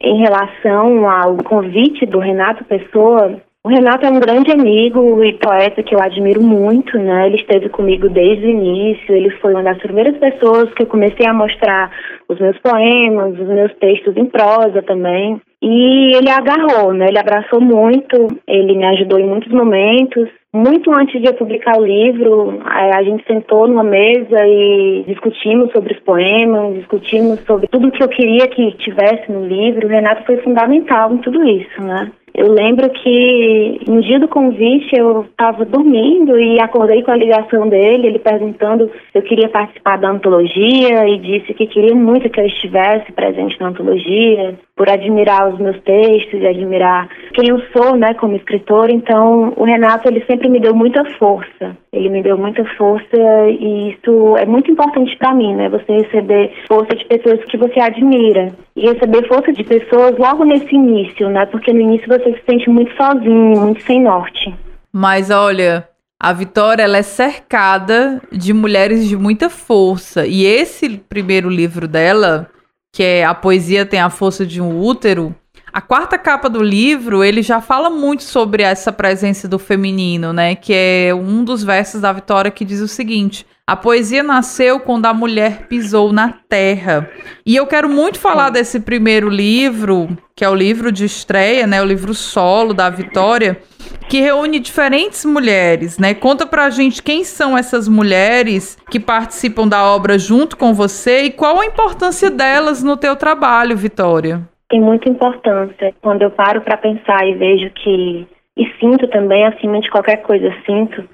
Em 0.00 0.18
relação 0.18 1.08
ao 1.08 1.36
convite 1.38 2.04
do 2.06 2.18
Renato 2.18 2.64
Pessoa, 2.64 3.40
o 3.64 3.68
Renato 3.70 4.04
é 4.04 4.10
um 4.10 4.20
grande 4.20 4.52
amigo 4.52 5.24
e 5.24 5.32
poeta 5.38 5.82
que 5.82 5.94
eu 5.94 5.98
admiro 5.98 6.42
muito, 6.42 6.98
né? 6.98 7.26
Ele 7.26 7.36
esteve 7.36 7.70
comigo 7.70 8.10
desde 8.10 8.44
o 8.44 8.50
início, 8.50 9.14
ele 9.14 9.30
foi 9.40 9.54
uma 9.54 9.62
das 9.62 9.78
primeiras 9.78 10.14
pessoas 10.18 10.70
que 10.74 10.82
eu 10.82 10.86
comecei 10.86 11.26
a 11.26 11.32
mostrar 11.32 11.90
os 12.28 12.38
meus 12.38 12.58
poemas, 12.58 13.32
os 13.32 13.48
meus 13.48 13.72
textos 13.76 14.14
em 14.18 14.26
prosa 14.26 14.82
também. 14.82 15.40
E 15.62 16.14
ele 16.14 16.28
agarrou, 16.28 16.92
né? 16.92 17.06
Ele 17.08 17.18
abraçou 17.18 17.58
muito, 17.58 18.28
ele 18.46 18.76
me 18.76 18.84
ajudou 18.84 19.18
em 19.18 19.26
muitos 19.26 19.50
momentos. 19.50 20.28
Muito 20.52 20.92
antes 20.92 21.18
de 21.18 21.26
eu 21.26 21.32
publicar 21.32 21.78
o 21.78 21.86
livro, 21.86 22.60
a 22.66 23.02
gente 23.02 23.26
sentou 23.26 23.66
numa 23.66 23.82
mesa 23.82 24.46
e 24.46 25.04
discutimos 25.08 25.72
sobre 25.72 25.94
os 25.94 26.00
poemas, 26.00 26.74
discutimos 26.74 27.40
sobre 27.46 27.66
tudo 27.68 27.90
que 27.90 28.02
eu 28.02 28.08
queria 28.08 28.46
que 28.46 28.72
tivesse 28.72 29.32
no 29.32 29.46
livro. 29.46 29.86
O 29.86 29.90
Renato 29.90 30.22
foi 30.26 30.36
fundamental 30.42 31.14
em 31.14 31.18
tudo 31.18 31.42
isso, 31.48 31.82
né? 31.82 32.12
Eu 32.36 32.50
lembro 32.50 32.90
que 32.90 33.80
no 33.86 34.02
dia 34.02 34.18
do 34.18 34.26
convite 34.26 34.90
eu 34.92 35.22
estava 35.22 35.64
dormindo 35.64 36.36
e 36.36 36.60
acordei 36.60 37.00
com 37.04 37.12
a 37.12 37.16
ligação 37.16 37.68
dele, 37.68 38.08
ele 38.08 38.18
perguntando 38.18 38.88
se 38.88 39.18
eu 39.18 39.22
queria 39.22 39.48
participar 39.48 39.98
da 39.98 40.10
antologia 40.10 41.08
e 41.08 41.18
disse 41.18 41.54
que 41.54 41.68
queria 41.68 41.94
muito 41.94 42.28
que 42.28 42.40
eu 42.40 42.46
estivesse 42.46 43.12
presente 43.12 43.58
na 43.60 43.68
antologia, 43.68 44.58
por 44.76 44.88
admirar 44.88 45.52
os 45.52 45.60
meus 45.60 45.80
textos 45.82 46.40
e 46.40 46.46
admirar 46.46 47.08
quem 47.34 47.50
eu 47.50 47.60
sou, 47.72 47.96
né, 47.96 48.14
como 48.14 48.34
escritor. 48.34 48.90
Então, 48.90 49.52
o 49.56 49.64
Renato 49.64 50.08
ele 50.08 50.24
sempre 50.26 50.48
me 50.48 50.58
deu 50.58 50.74
muita 50.74 51.04
força. 51.16 51.76
Ele 51.94 52.08
me 52.08 52.22
deu 52.22 52.36
muita 52.36 52.64
força 52.76 53.16
e 53.48 53.92
isso 53.92 54.36
é 54.36 54.44
muito 54.44 54.68
importante 54.70 55.16
para 55.16 55.32
mim, 55.32 55.54
né? 55.54 55.68
Você 55.68 55.92
receber 55.92 56.52
força 56.66 56.94
de 56.96 57.04
pessoas 57.04 57.44
que 57.44 57.56
você 57.56 57.78
admira 57.78 58.52
e 58.74 58.90
receber 58.90 59.28
força 59.28 59.52
de 59.52 59.62
pessoas 59.62 60.18
logo 60.18 60.44
nesse 60.44 60.74
início, 60.74 61.28
né? 61.28 61.46
Porque 61.46 61.72
no 61.72 61.80
início 61.80 62.08
você 62.08 62.32
se 62.32 62.42
sente 62.44 62.68
muito 62.68 62.92
sozinho, 62.96 63.60
muito 63.60 63.80
sem 63.82 64.02
norte. 64.02 64.52
Mas 64.92 65.30
olha, 65.30 65.88
a 66.20 66.32
Vitória 66.32 66.82
ela 66.82 66.98
é 66.98 67.02
cercada 67.02 68.20
de 68.32 68.52
mulheres 68.52 69.08
de 69.08 69.16
muita 69.16 69.48
força 69.48 70.26
e 70.26 70.44
esse 70.44 70.98
primeiro 70.98 71.48
livro 71.48 71.86
dela, 71.86 72.50
que 72.92 73.02
é 73.02 73.24
A 73.24 73.34
Poesia 73.34 73.86
tem 73.86 74.00
a 74.00 74.10
Força 74.10 74.44
de 74.44 74.60
um 74.60 74.80
Útero, 74.80 75.34
a 75.74 75.80
quarta 75.80 76.16
capa 76.16 76.48
do 76.48 76.62
livro, 76.62 77.24
ele 77.24 77.42
já 77.42 77.60
fala 77.60 77.90
muito 77.90 78.22
sobre 78.22 78.62
essa 78.62 78.92
presença 78.92 79.48
do 79.48 79.58
feminino, 79.58 80.32
né? 80.32 80.54
Que 80.54 80.72
é 80.72 81.12
um 81.12 81.42
dos 81.42 81.64
versos 81.64 82.00
da 82.00 82.12
Vitória 82.12 82.48
que 82.48 82.64
diz 82.64 82.80
o 82.80 82.86
seguinte: 82.86 83.44
a 83.66 83.74
poesia 83.74 84.22
nasceu 84.22 84.78
quando 84.78 85.06
a 85.06 85.12
mulher 85.12 85.66
pisou 85.66 86.12
na 86.12 86.32
terra. 86.48 87.10
E 87.44 87.56
eu 87.56 87.66
quero 87.66 87.88
muito 87.88 88.20
falar 88.20 88.50
desse 88.50 88.78
primeiro 88.78 89.28
livro, 89.28 90.16
que 90.36 90.44
é 90.44 90.48
o 90.48 90.54
livro 90.54 90.92
de 90.92 91.06
estreia, 91.06 91.66
né? 91.66 91.82
O 91.82 91.86
livro 91.86 92.14
solo 92.14 92.72
da 92.72 92.88
Vitória, 92.88 93.60
que 94.08 94.20
reúne 94.20 94.60
diferentes 94.60 95.24
mulheres, 95.24 95.98
né? 95.98 96.14
Conta 96.14 96.46
pra 96.46 96.70
gente 96.70 97.02
quem 97.02 97.24
são 97.24 97.58
essas 97.58 97.88
mulheres 97.88 98.78
que 98.88 99.00
participam 99.00 99.66
da 99.66 99.82
obra 99.82 100.20
junto 100.20 100.56
com 100.56 100.72
você 100.72 101.24
e 101.24 101.32
qual 101.32 101.60
a 101.60 101.66
importância 101.66 102.30
delas 102.30 102.80
no 102.80 102.96
teu 102.96 103.16
trabalho, 103.16 103.76
Vitória 103.76 104.53
tem 104.74 104.80
muita 104.80 105.08
importância. 105.08 105.94
Quando 106.02 106.22
eu 106.22 106.32
paro 106.32 106.60
para 106.62 106.76
pensar 106.76 107.24
e 107.24 107.34
vejo 107.34 107.70
que, 107.70 108.26
e 108.56 108.66
sinto 108.80 109.06
também, 109.06 109.46
acima 109.46 109.80
de 109.80 109.88
qualquer 109.88 110.16
coisa, 110.22 110.52
sinto 110.66 111.08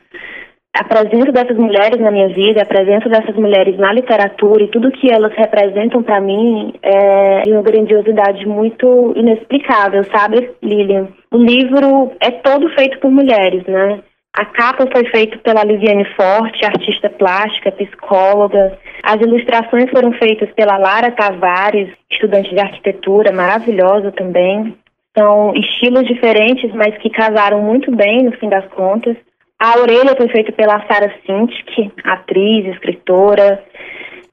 a 0.74 0.84
presença 0.84 1.30
dessas 1.30 1.58
mulheres 1.58 2.00
na 2.00 2.10
minha 2.10 2.28
vida, 2.28 2.62
a 2.62 2.64
presença 2.64 3.06
dessas 3.10 3.36
mulheres 3.36 3.76
na 3.76 3.92
literatura 3.92 4.62
e 4.62 4.68
tudo 4.68 4.90
que 4.92 5.12
elas 5.12 5.34
representam 5.34 6.02
para 6.02 6.22
mim 6.22 6.72
é 6.82 7.42
de 7.42 7.52
uma 7.52 7.60
grandiosidade 7.60 8.46
muito 8.46 9.12
inexplicável, 9.14 10.04
sabe, 10.04 10.52
Lilian? 10.62 11.08
O 11.30 11.36
livro 11.36 12.12
é 12.18 12.30
todo 12.30 12.66
feito 12.70 12.98
por 12.98 13.10
mulheres, 13.10 13.62
né? 13.66 14.00
A 14.32 14.44
capa 14.44 14.86
foi 14.92 15.04
feita 15.06 15.38
pela 15.38 15.64
Liviane 15.64 16.04
Forte, 16.14 16.64
artista 16.64 17.10
plástica, 17.10 17.72
psicóloga. 17.72 18.78
As 19.02 19.20
ilustrações 19.20 19.90
foram 19.90 20.12
feitas 20.12 20.48
pela 20.52 20.78
Lara 20.78 21.10
Tavares, 21.10 21.90
estudante 22.10 22.50
de 22.50 22.60
arquitetura, 22.60 23.32
maravilhosa 23.32 24.12
também. 24.12 24.76
São 25.18 25.52
estilos 25.56 26.06
diferentes, 26.06 26.72
mas 26.72 26.96
que 26.98 27.10
casaram 27.10 27.60
muito 27.62 27.94
bem 27.94 28.22
no 28.22 28.32
fim 28.32 28.48
das 28.48 28.66
contas. 28.68 29.16
A 29.58 29.78
orelha 29.80 30.14
foi 30.16 30.28
feita 30.28 30.52
pela 30.52 30.86
Sara 30.86 31.12
Sintik, 31.26 31.92
atriz, 32.04 32.66
escritora. 32.66 33.62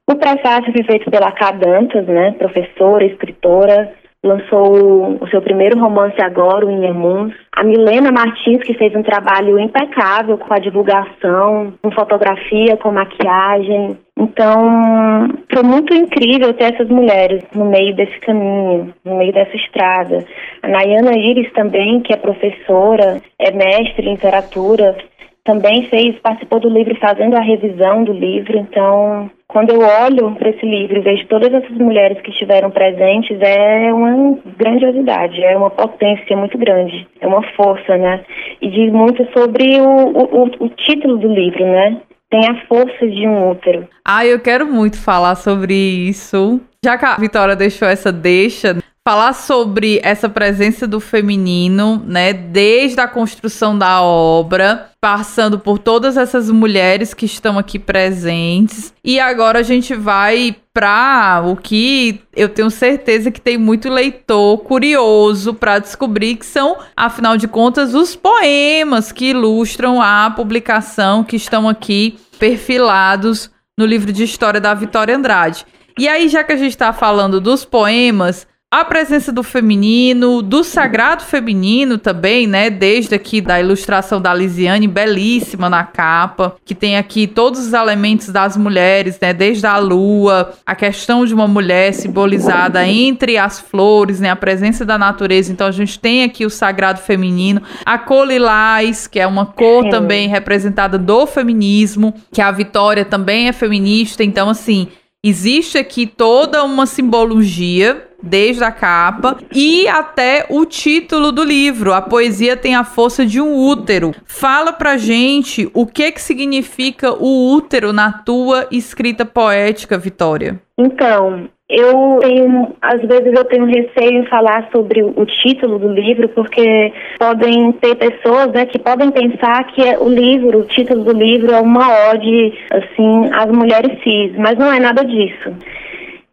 O 0.09 0.15
prefácio 0.15 0.71
foi 0.71 0.83
feito 0.83 1.09
pela 1.09 1.31
Cadantas, 1.31 2.05
né, 2.05 2.33
professora, 2.37 3.03
escritora 3.03 3.93
lançou 4.23 5.17
o 5.21 5.27
seu 5.29 5.41
primeiro 5.41 5.79
romance 5.79 6.21
agora, 6.21 6.65
o 6.65 6.71
Inhemuns. 6.71 7.33
A 7.55 7.63
Milena 7.63 8.11
Martins, 8.11 8.61
que 8.63 8.73
fez 8.73 8.95
um 8.95 9.03
trabalho 9.03 9.59
impecável 9.59 10.37
com 10.37 10.53
a 10.53 10.59
divulgação, 10.59 11.73
com 11.81 11.91
fotografia, 11.91 12.77
com 12.77 12.91
maquiagem. 12.91 13.97
Então, 14.17 15.29
foi 15.51 15.63
muito 15.63 15.93
incrível 15.93 16.53
ter 16.53 16.73
essas 16.73 16.89
mulheres 16.89 17.43
no 17.53 17.65
meio 17.65 17.95
desse 17.95 18.19
caminho, 18.19 18.93
no 19.05 19.17
meio 19.17 19.33
dessa 19.33 19.55
estrada. 19.55 20.25
A 20.61 20.67
Nayana 20.67 21.17
Iris 21.17 21.51
também, 21.53 22.01
que 22.01 22.13
é 22.13 22.17
professora, 22.17 23.21
é 23.39 23.51
mestre 23.51 24.07
em 24.07 24.13
literatura, 24.13 24.97
também 25.43 25.83
fez, 25.83 26.19
participou 26.19 26.59
do 26.59 26.69
livro 26.69 26.93
fazendo 26.99 27.35
a 27.35 27.41
revisão 27.41 28.03
do 28.03 28.11
livro, 28.11 28.57
então 28.57 29.31
quando 29.57 29.71
eu 29.71 29.79
olho 29.79 30.35
para 30.35 30.51
esse 30.51 30.63
livro 30.63 30.99
e 30.99 31.01
vejo 31.01 31.25
todas 31.25 31.51
essas 31.51 31.75
mulheres 31.79 32.21
que 32.21 32.29
estiveram 32.29 32.69
presentes, 32.69 33.39
é 33.41 33.91
uma 33.91 34.37
grandiosidade, 34.55 35.43
é 35.43 35.57
uma 35.57 35.71
potência 35.71 36.37
muito 36.37 36.55
grande, 36.59 37.07
é 37.19 37.25
uma 37.25 37.41
força, 37.55 37.97
né? 37.97 38.23
E 38.61 38.69
diz 38.69 38.93
muito 38.93 39.27
sobre 39.35 39.81
o, 39.81 40.09
o, 40.09 40.43
o 40.59 40.69
título 40.69 41.17
do 41.17 41.33
livro, 41.33 41.65
né? 41.65 41.97
Tem 42.29 42.47
a 42.47 42.67
força 42.67 43.07
de 43.07 43.27
um 43.27 43.49
útero. 43.49 43.87
Ah, 44.05 44.23
eu 44.23 44.39
quero 44.39 44.67
muito 44.67 45.01
falar 45.01 45.33
sobre 45.33 45.73
isso. 45.73 46.61
Já 46.85 46.95
que 46.95 47.05
a 47.05 47.15
Vitória 47.15 47.55
deixou 47.55 47.87
essa 47.87 48.11
deixa, 48.11 48.77
falar 49.07 49.31
sobre 49.31 50.01
essa 50.03 50.27
presença 50.27 50.85
do 50.85 50.99
feminino, 50.99 52.03
né, 52.05 52.33
desde 52.33 52.99
a 52.99 53.07
construção 53.07 53.77
da 53.77 54.01
obra, 54.01 54.89
passando 54.99 55.57
por 55.57 55.79
todas 55.79 56.17
essas 56.17 56.49
mulheres 56.51 57.13
que 57.13 57.25
estão 57.25 57.57
aqui 57.57 57.79
presentes. 57.79 58.93
E 59.01 59.17
agora 59.17 59.59
a 59.59 59.63
gente 59.63 59.95
vai 59.95 60.57
para 60.73 61.41
o 61.45 61.55
que 61.55 62.19
eu 62.35 62.49
tenho 62.49 62.69
certeza 62.69 63.31
que 63.31 63.39
tem 63.39 63.57
muito 63.57 63.87
leitor 63.89 64.57
curioso 64.57 65.53
para 65.53 65.79
descobrir 65.79 66.35
que 66.35 66.45
são, 66.45 66.75
afinal 66.93 67.37
de 67.37 67.47
contas, 67.47 67.95
os 67.95 68.13
poemas 68.13 69.13
que 69.13 69.29
ilustram 69.29 70.01
a 70.01 70.29
publicação 70.35 71.23
que 71.23 71.37
estão 71.37 71.69
aqui 71.69 72.19
perfilados 72.37 73.49
no 73.77 73.85
livro 73.85 74.11
de 74.11 74.25
história 74.25 74.59
da 74.59 74.73
Vitória 74.73 75.15
Andrade. 75.15 75.65
E 75.97 76.07
aí, 76.07 76.27
já 76.27 76.43
que 76.43 76.51
a 76.51 76.57
gente 76.57 76.71
está 76.71 76.93
falando 76.93 77.41
dos 77.41 77.65
poemas, 77.65 78.46
a 78.69 78.83
presença 78.83 79.31
do 79.31 79.43
feminino, 79.43 80.41
do 80.41 80.61
sagrado 80.61 81.23
feminino 81.23 81.97
também, 81.97 82.45
né? 82.45 82.69
Desde 82.69 83.15
aqui 83.15 83.39
da 83.39 83.61
ilustração 83.61 84.21
da 84.21 84.33
Lisiane, 84.33 84.89
belíssima 84.89 85.69
na 85.69 85.85
capa, 85.85 86.57
que 86.65 86.75
tem 86.75 86.97
aqui 86.97 87.27
todos 87.27 87.65
os 87.65 87.71
elementos 87.71 88.27
das 88.27 88.57
mulheres, 88.57 89.17
né? 89.21 89.33
Desde 89.33 89.65
a 89.65 89.77
lua, 89.77 90.53
a 90.65 90.75
questão 90.75 91.25
de 91.25 91.33
uma 91.33 91.47
mulher 91.47 91.93
simbolizada 91.93 92.85
entre 92.85 93.37
as 93.37 93.57
flores, 93.57 94.19
né? 94.19 94.29
A 94.29 94.35
presença 94.35 94.83
da 94.83 94.97
natureza. 94.97 95.49
Então 95.49 95.65
a 95.65 95.71
gente 95.71 95.97
tem 95.97 96.25
aqui 96.25 96.45
o 96.45 96.49
sagrado 96.49 96.99
feminino, 96.99 97.61
a 97.85 97.97
cor 97.97 98.27
lilás, 98.27 99.07
que 99.07 99.17
é 99.17 99.25
uma 99.25 99.45
cor 99.45 99.83
Sim. 99.83 99.91
também 99.91 100.27
representada 100.27 100.97
do 100.97 101.25
feminismo, 101.25 102.13
que 102.33 102.41
a 102.41 102.51
Vitória 102.51 103.05
também 103.05 103.47
é 103.47 103.53
feminista. 103.53 104.25
Então, 104.25 104.49
assim, 104.49 104.89
existe 105.23 105.77
aqui 105.77 106.05
toda 106.05 106.63
uma 106.63 106.85
simbologia 106.85 108.07
desde 108.21 108.63
a 108.63 108.71
capa 108.71 109.37
e 109.53 109.87
até 109.87 110.45
o 110.49 110.65
título 110.65 111.31
do 111.31 111.43
livro. 111.43 111.93
A 111.93 112.01
poesia 112.01 112.57
tem 112.57 112.75
a 112.75 112.83
força 112.83 113.25
de 113.25 113.39
um 113.39 113.55
útero. 113.55 114.13
Fala 114.25 114.73
pra 114.73 114.97
gente 114.97 115.69
o 115.73 115.85
que 115.85 116.11
que 116.11 116.21
significa 116.21 117.11
o 117.11 117.53
útero 117.53 117.93
na 117.93 118.11
tua 118.11 118.67
escrita 118.71 119.25
poética, 119.25 119.97
Vitória. 119.97 120.59
Então, 120.77 121.49
Eu 121.69 122.19
tenho, 122.21 122.75
às 122.81 123.01
vezes 123.01 123.33
eu 123.33 123.43
tenho 123.43 123.65
receio 123.65 124.21
em 124.21 124.25
falar 124.27 124.69
sobre 124.71 125.03
o 125.03 125.25
título 125.25 125.77
do 125.77 125.89
livro, 125.89 126.29
porque 126.29 126.93
podem 127.19 127.73
ter 127.73 127.95
pessoas 127.95 128.53
né, 128.53 128.65
que 128.65 128.79
podem 128.79 129.11
pensar 129.11 129.65
que 129.67 129.83
é 129.83 129.99
o 129.99 130.07
livro, 130.07 130.59
o 130.59 130.65
título 130.65 131.03
do 131.03 131.11
livro 131.11 131.51
é 131.51 131.59
uma 131.59 132.09
ode, 132.11 132.53
assim, 132.71 133.29
às 133.33 133.51
mulheres 133.51 134.01
cis, 134.01 134.31
mas 134.37 134.57
não 134.57 134.71
é 134.71 134.79
nada 134.79 135.03
disso. 135.03 135.51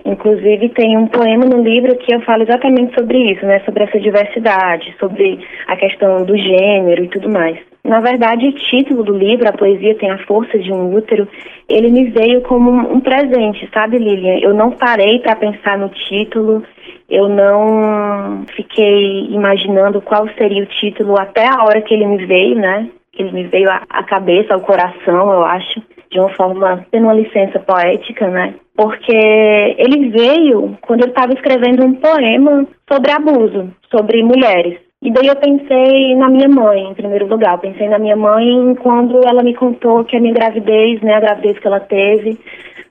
Inclusive 0.04 0.68
tem 0.70 0.98
um 0.98 1.06
poema 1.06 1.46
no 1.46 1.62
livro 1.62 1.96
que 1.96 2.14
eu 2.14 2.20
falo 2.20 2.42
exatamente 2.42 2.94
sobre 2.94 3.32
isso, 3.32 3.44
né, 3.46 3.60
sobre 3.60 3.84
essa 3.84 3.98
diversidade, 3.98 4.94
sobre 5.00 5.40
a 5.66 5.76
questão 5.76 6.24
do 6.24 6.36
gênero 6.36 7.04
e 7.04 7.08
tudo 7.08 7.30
mais. 7.30 7.58
Na 7.82 8.00
verdade, 8.00 8.48
o 8.48 8.52
título 8.52 9.02
do 9.02 9.16
livro, 9.16 9.48
A 9.48 9.52
Poesia 9.52 9.94
Tem 9.94 10.10
a 10.10 10.18
Força 10.26 10.58
de 10.58 10.72
um 10.72 10.94
Útero, 10.94 11.28
ele 11.68 11.90
me 11.90 12.10
veio 12.10 12.40
como 12.42 12.70
um 12.70 13.00
presente, 13.00 13.68
sabe, 13.72 13.98
Lilian? 13.98 14.38
Eu 14.40 14.54
não 14.54 14.70
parei 14.70 15.18
para 15.18 15.36
pensar 15.36 15.78
no 15.78 15.90
título, 15.90 16.62
eu 17.10 17.28
não 17.28 18.44
fiquei 18.56 19.26
imaginando 19.26 20.00
qual 20.00 20.26
seria 20.38 20.62
o 20.62 20.66
título 20.80 21.18
até 21.18 21.46
a 21.46 21.62
hora 21.62 21.82
que 21.82 21.92
ele 21.92 22.06
me 22.06 22.24
veio, 22.24 22.56
né? 22.56 22.88
Que 23.12 23.22
ele 23.22 23.32
me 23.32 23.44
veio 23.44 23.70
à 23.70 24.02
cabeça, 24.02 24.54
ao 24.54 24.60
coração, 24.60 25.32
eu 25.32 25.44
acho, 25.44 25.82
de 26.14 26.20
uma 26.20 26.32
forma, 26.36 26.86
tendo 26.92 27.04
uma 27.04 27.12
licença 27.12 27.58
poética, 27.58 28.28
né? 28.28 28.54
Porque 28.76 29.12
ele 29.12 30.10
veio 30.10 30.78
quando 30.82 31.02
eu 31.02 31.08
estava 31.08 31.32
escrevendo 31.32 31.84
um 31.84 31.94
poema 31.94 32.66
sobre 32.88 33.10
abuso, 33.10 33.68
sobre 33.90 34.22
mulheres. 34.22 34.78
E 35.02 35.10
daí 35.10 35.26
eu 35.26 35.36
pensei 35.36 36.14
na 36.14 36.30
minha 36.30 36.48
mãe, 36.48 36.84
em 36.84 36.94
primeiro 36.94 37.26
lugar. 37.26 37.54
Eu 37.54 37.58
pensei 37.58 37.88
na 37.88 37.98
minha 37.98 38.16
mãe 38.16 38.74
quando 38.76 39.26
ela 39.26 39.42
me 39.42 39.54
contou 39.54 40.04
que 40.04 40.16
a 40.16 40.20
minha 40.20 40.32
gravidez, 40.32 41.02
né, 41.02 41.14
a 41.14 41.20
gravidez 41.20 41.58
que 41.58 41.66
ela 41.66 41.80
teve, 41.80 42.38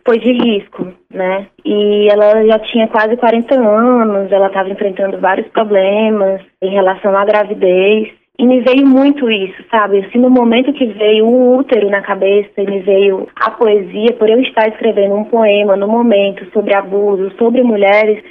foi 0.06 0.20
de 0.20 0.34
risco, 0.34 0.86
né? 1.10 1.48
E 1.63 2.10
ela 2.12 2.46
já 2.46 2.60
tinha 2.60 2.89
quase 2.89 3.15
40 3.15 3.56
anos, 3.56 4.32
ela 4.34 4.48
estava 4.48 4.70
enfrentando 4.70 5.18
vários 5.20 5.48
problemas 5.48 6.42
em 6.62 6.72
relação 6.72 7.15
à 7.15 7.24
gravidez. 7.24 8.10
E 8.37 8.45
me 8.45 8.61
veio 8.61 8.85
muito 8.85 9.29
isso, 9.29 9.63
sabe? 9.69 9.99
Assim, 9.99 10.17
no 10.17 10.29
momento 10.29 10.73
que 10.73 10.87
veio 10.87 11.25
o 11.25 11.57
útero 11.57 11.89
na 11.89 12.01
cabeça 12.01 12.51
e 12.57 12.65
me 12.65 12.79
veio 12.79 13.27
a 13.35 13.51
poesia, 13.51 14.13
por 14.13 14.27
eu 14.27 14.39
estar 14.41 14.67
escrevendo 14.69 15.15
um 15.15 15.25
poema 15.25 15.75
no 15.75 15.87
momento 15.87 16.43
sobre 16.51 16.73
abuso, 16.73 17.31
sobre 17.37 17.61
mulheres, 17.61 18.23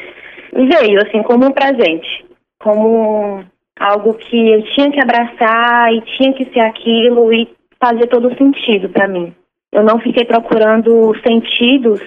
veio 0.52 1.00
assim 1.00 1.22
como 1.22 1.46
um 1.46 1.52
presente, 1.52 2.24
como 2.60 3.44
algo 3.78 4.14
que 4.14 4.50
eu 4.50 4.62
tinha 4.74 4.90
que 4.90 5.00
abraçar 5.00 5.92
e 5.94 6.00
tinha 6.16 6.32
que 6.32 6.46
ser 6.46 6.60
aquilo 6.60 7.32
e 7.32 7.48
fazer 7.80 8.08
todo 8.08 8.36
sentido 8.36 8.88
para 8.88 9.06
mim. 9.06 9.32
Eu 9.72 9.84
não 9.84 10.00
fiquei 10.00 10.24
procurando 10.24 11.14
sentidos 11.26 12.00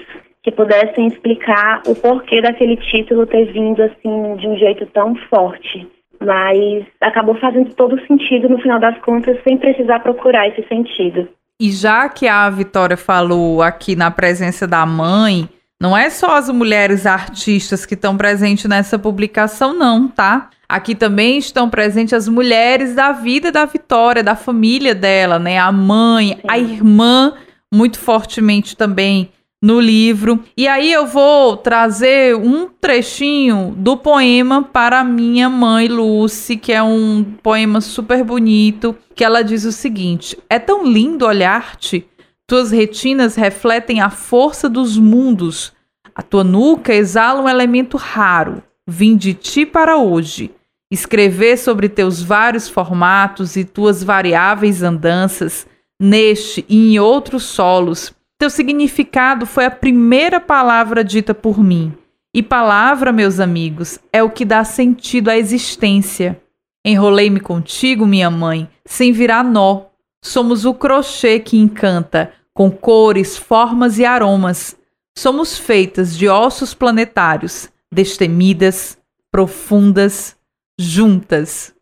que 0.44 0.52
pudessem 0.52 1.08
explicar 1.08 1.82
o 1.88 1.96
porquê 1.96 2.42
daquele 2.42 2.78
título 2.78 3.26
ter 3.26 3.52
vindo 3.52 3.82
assim 3.82 4.36
de 4.36 4.48
um 4.48 4.56
jeito 4.58 4.86
tão 4.88 5.16
forte, 5.30 5.88
mas 6.26 6.86
acabou 7.02 7.36
fazendo 7.36 7.74
todo 7.76 8.00
sentido 8.08 8.50
no 8.50 8.60
final 8.60 8.80
das 8.80 8.98
contas 9.00 9.38
sem 9.44 9.58
precisar 9.58 10.00
procurar 10.00 10.48
esse 10.48 10.68
sentido. 10.68 11.28
E 11.62 11.72
já 11.72 12.10
que 12.10 12.28
a 12.28 12.50
Vitória 12.50 12.98
falou 12.98 13.62
aqui 13.62 13.96
na 13.96 14.12
presença 14.12 14.68
da 14.68 14.86
mãe, 14.86 15.48
não 15.80 15.96
é 15.96 16.10
só 16.10 16.36
as 16.38 16.50
mulheres 16.50 17.06
artistas 17.06 17.86
que 17.86 17.94
estão 17.94 18.18
presentes 18.18 18.66
nessa 18.66 19.00
publicação, 19.00 19.74
não, 19.74 20.08
tá? 20.08 20.50
Aqui 20.68 20.96
também 20.96 21.38
estão 21.38 21.70
presentes 21.70 22.14
as 22.14 22.28
mulheres 22.28 22.96
da 22.96 23.12
vida 23.12 23.52
da 23.52 23.66
Vitória, 23.66 24.24
da 24.24 24.36
família 24.36 24.96
dela, 24.96 25.38
né? 25.38 25.58
A 25.58 25.72
mãe, 25.72 26.40
a 26.48 26.58
irmã, 26.58 27.34
muito 27.74 28.00
fortemente 28.00 28.76
também 28.76 29.30
no 29.66 29.80
livro. 29.80 30.44
E 30.56 30.68
aí 30.68 30.94
eu 30.94 31.08
vou 31.08 31.58
trazer 31.58 32.36
um 32.36 32.68
trechinho 32.68 33.74
do 33.76 33.98
poema 33.98 34.62
para 34.62 35.04
minha 35.04 35.50
mãe 35.50 35.88
Lucy, 35.88 36.56
que 36.56 36.72
é 36.72 36.84
um 36.84 37.26
poema 37.42 37.82
super 37.82 38.24
bonito, 38.24 38.96
que 39.16 39.24
ela 39.24 39.42
diz 39.42 39.66
o 39.66 39.72
seguinte: 39.72 40.38
É 40.48 40.60
tão 40.60 40.86
lindo 40.86 41.26
olhar-te, 41.26 42.06
tuas 42.46 42.70
retinas 42.70 43.34
refletem 43.34 44.02
a 44.02 44.12
força 44.12 44.70
dos 44.70 45.00
mundos. 45.00 45.74
A 46.14 46.22
tua 46.22 46.44
nuca 46.44 46.94
exala 46.94 47.42
um 47.42 47.50
elemento 47.50 47.98
raro, 47.98 48.62
Vim 48.88 49.18
de 49.18 49.34
ti 49.34 49.66
para 49.66 49.98
hoje. 49.98 50.52
Escrever 50.92 51.58
sobre 51.58 51.90
teus 51.90 52.22
vários 52.22 52.70
formatos 52.70 53.56
e 53.56 53.66
tuas 53.66 54.04
variáveis 54.04 54.84
andanças, 54.84 55.66
neste 56.00 56.64
e 56.70 56.94
em 56.94 57.00
outros 57.00 57.46
solos. 57.46 58.14
Teu 58.38 58.50
significado 58.50 59.46
foi 59.46 59.66
a 59.66 59.72
primeira 59.72 60.40
palavra 60.40 61.04
dita 61.04 61.34
por 61.34 61.64
mim. 61.64 61.94
E 62.34 62.44
palavra, 62.44 63.14
meus 63.14 63.40
amigos, 63.40 63.98
é 64.12 64.22
o 64.22 64.30
que 64.30 64.44
dá 64.44 64.64
sentido 64.64 65.30
à 65.30 65.38
existência. 65.38 66.42
Enrolei-me 66.84 67.40
contigo, 67.40 68.06
minha 68.06 68.30
mãe, 68.30 68.70
sem 68.86 69.12
virar 69.12 69.44
nó. 69.44 69.86
Somos 70.24 70.66
o 70.66 70.74
crochê 70.74 71.40
que 71.40 71.58
encanta, 71.58 72.34
com 72.54 72.70
cores, 72.70 73.38
formas 73.38 74.00
e 74.00 74.06
aromas. 74.06 74.76
Somos 75.18 75.58
feitas 75.58 76.18
de 76.18 76.28
ossos 76.28 76.74
planetários 76.74 77.70
destemidas, 77.92 78.98
profundas, 79.32 80.36
juntas. 80.80 81.75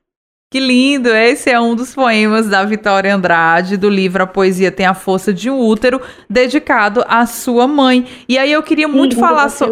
Que 0.53 0.59
lindo! 0.59 1.09
Esse 1.09 1.49
é 1.49 1.59
um 1.59 1.73
dos 1.73 1.95
poemas 1.95 2.47
da 2.47 2.63
Vitória 2.63 3.15
Andrade, 3.15 3.75
do 3.75 3.89
livro 3.89 4.21
A 4.21 4.27
Poesia 4.27 4.71
Tem 4.71 4.85
a 4.85 4.93
Força 4.93 5.33
de 5.33 5.49
um 5.49 5.59
Útero, 5.59 5.99
dedicado 6.29 7.03
à 7.07 7.25
sua 7.25 7.67
mãe. 7.67 8.05
E 8.29 8.37
aí 8.37 8.51
eu 8.51 8.61
queria 8.61 8.87
muito 8.87 9.15
Sim, 9.15 9.19
falar 9.19 9.49
so 9.49 9.65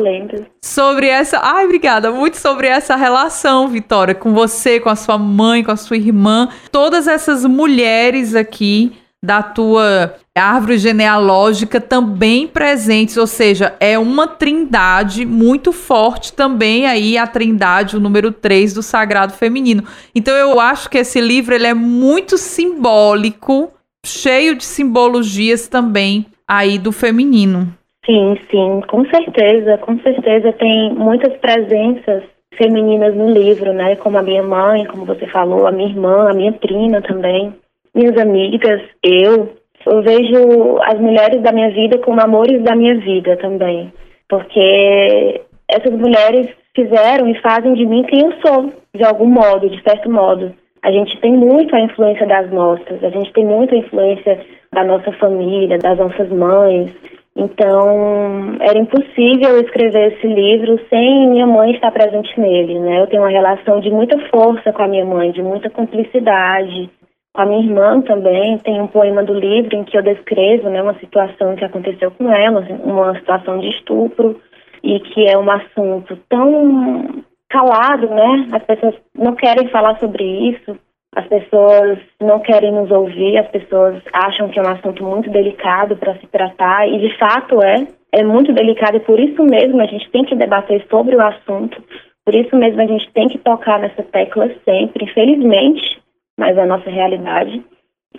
sobre 0.60 1.06
essa. 1.06 1.38
Ai, 1.40 1.66
obrigada! 1.66 2.10
Muito 2.10 2.38
sobre 2.38 2.66
essa 2.66 2.96
relação, 2.96 3.68
Vitória, 3.68 4.16
com 4.16 4.34
você, 4.34 4.80
com 4.80 4.90
a 4.90 4.96
sua 4.96 5.20
mãe, 5.20 5.64
com 5.64 5.70
a 5.70 5.76
sua 5.76 5.98
irmã. 5.98 6.50
Todas 6.72 7.08
essas 7.08 7.46
mulheres 7.46 8.34
aqui 8.34 8.92
da 9.22 9.44
tua 9.44 10.16
árvore 10.40 10.78
genealógica 10.78 11.82
também 11.82 12.48
presentes, 12.48 13.18
ou 13.18 13.28
seja, 13.28 13.76
é 13.80 14.00
uma 14.00 14.28
trindade 14.28 15.26
muito 15.26 15.74
forte 15.74 16.32
também 16.32 16.86
aí 16.86 17.18
a 17.18 17.28
trindade, 17.28 17.98
o 17.98 18.00
número 18.00 18.32
3 18.32 18.74
do 18.74 18.82
sagrado 18.82 19.34
feminino. 19.34 19.84
Então 20.16 20.34
eu 20.36 20.60
acho 20.60 20.90
que 20.90 20.98
esse 20.98 21.20
livro 21.20 21.54
ele 21.54 21.68
é 21.68 21.74
muito 21.74 22.38
simbólico, 22.38 23.72
cheio 24.06 24.56
de 24.56 24.64
simbologias 24.64 25.68
também 25.68 26.26
aí 26.48 26.78
do 26.78 26.94
feminino. 26.94 27.68
Sim, 28.06 28.38
sim, 28.50 28.82
com 28.88 29.06
certeza, 29.06 29.78
com 29.80 30.00
certeza 30.00 30.54
tem 30.54 30.94
muitas 30.94 31.38
presenças 31.38 32.24
femininas 32.58 33.16
no 33.16 33.30
livro, 33.30 33.74
né? 33.74 33.96
Como 33.98 34.18
a 34.18 34.24
minha 34.24 34.42
mãe, 34.42 34.86
como 34.86 35.06
você 35.06 35.28
falou, 35.28 35.68
a 35.68 35.72
minha 35.72 35.90
irmã, 35.90 36.30
a 36.30 36.34
minha 36.34 36.54
prima 36.54 37.02
também 37.02 37.54
minhas 37.94 38.18
amigas, 38.18 38.82
eu, 39.04 39.54
eu 39.86 40.02
vejo 40.02 40.78
as 40.84 41.00
mulheres 41.00 41.42
da 41.42 41.52
minha 41.52 41.70
vida 41.72 41.98
como 42.00 42.22
amores 42.22 42.62
da 42.64 42.76
minha 42.76 42.96
vida 42.96 43.38
também. 43.38 43.92
Porque 44.28 45.42
essas 45.68 45.92
mulheres 45.92 46.48
fizeram 46.76 47.28
e 47.28 47.40
fazem 47.42 47.74
de 47.74 47.86
mim 47.86 48.04
quem 48.04 48.22
eu 48.22 48.34
sou, 48.46 48.72
de 48.94 49.04
algum 49.04 49.28
modo, 49.28 49.70
de 49.70 49.82
certo 49.84 50.10
modo. 50.10 50.54
A 50.84 50.92
gente 50.92 51.20
tem 51.20 51.34
muito 51.34 51.76
a 51.76 51.80
influência 51.80 52.26
das 52.26 52.52
nossas, 52.52 53.04
a 53.04 53.10
gente 53.10 53.32
tem 53.34 53.46
muita 53.46 53.76
influência 53.76 54.40
da 54.74 54.84
nossa 54.84 55.12
família, 55.14 55.78
das 55.78 55.98
nossas 55.98 56.30
mães. 56.30 56.92
Então, 57.36 58.58
era 58.60 58.78
impossível 58.78 59.58
escrever 59.62 60.14
esse 60.14 60.28
livro 60.28 60.80
sem 60.90 61.30
minha 61.30 61.48
mãe 61.48 61.72
estar 61.72 61.92
presente 61.92 62.38
nele, 62.40 62.80
né? 62.80 63.02
Eu 63.02 63.08
tenho 63.08 63.22
uma 63.22 63.30
relação 63.30 63.80
de 63.80 63.90
muita 63.90 64.18
força 64.30 64.74
com 64.74 64.84
a 64.84 64.88
minha 64.88 65.06
mãe, 65.06 65.32
de 65.32 65.42
muita 65.42 65.70
cumplicidade, 65.70 66.90
a 67.34 67.46
minha 67.46 67.64
irmã 67.64 68.02
também 68.02 68.58
tem 68.60 68.82
um 68.82 68.88
poema 68.88 69.24
do 69.24 69.34
livro 69.34 69.76
em 69.76 69.84
que 69.84 69.98
eu 69.98 70.04
descrevo 70.04 70.70
né, 70.70 70.82
uma 70.82 70.98
situação 71.00 71.56
que 71.56 71.64
aconteceu 71.64 72.12
com 72.12 72.32
ela, 72.32 72.60
uma 72.84 73.18
situação 73.18 73.60
de 73.60 73.70
estupro, 73.70 74.40
e 74.84 75.00
que 75.00 75.28
é 75.28 75.38
um 75.38 75.50
assunto 75.50 76.18
tão 76.28 77.24
calado, 77.50 78.08
né? 78.10 78.48
As 78.52 78.64
pessoas 78.64 78.96
não 79.16 79.36
querem 79.36 79.68
falar 79.70 80.00
sobre 80.00 80.24
isso, 80.24 80.78
as 81.16 81.28
pessoas 81.28 82.00
não 82.20 82.40
querem 82.40 82.72
nos 82.72 82.90
ouvir, 82.90 83.38
as 83.38 83.48
pessoas 83.50 84.02
acham 84.14 84.50
que 84.50 84.60
é 84.60 84.64
um 84.64 84.70
assunto 84.70 85.04
muito 85.04 85.30
delicado 85.30 85.96
para 85.98 86.16
se 86.16 86.28
tratar, 86.28 86.88
e 86.88 87.00
de 87.00 87.18
fato 87.18 87.62
é, 87.62 87.88
é 88.14 88.24
muito 88.24 88.54
delicado, 88.54 88.98
e 88.98 89.02
por 89.02 89.20
isso 89.20 89.44
mesmo 89.44 89.82
a 89.82 89.86
gente 89.86 90.10
tem 90.10 90.24
que 90.24 90.36
debater 90.36 90.86
sobre 90.90 91.16
o 91.16 91.22
assunto, 91.22 91.82
por 92.26 92.34
isso 92.34 92.56
mesmo 92.56 92.82
a 92.82 92.86
gente 92.86 93.12
tem 93.12 93.28
que 93.28 93.38
tocar 93.38 93.80
nessa 93.80 94.04
tecla 94.04 94.50
sempre. 94.64 95.06
Infelizmente, 95.06 96.02
mais 96.42 96.58
a 96.58 96.66
nossa 96.66 96.90
realidade. 96.90 97.64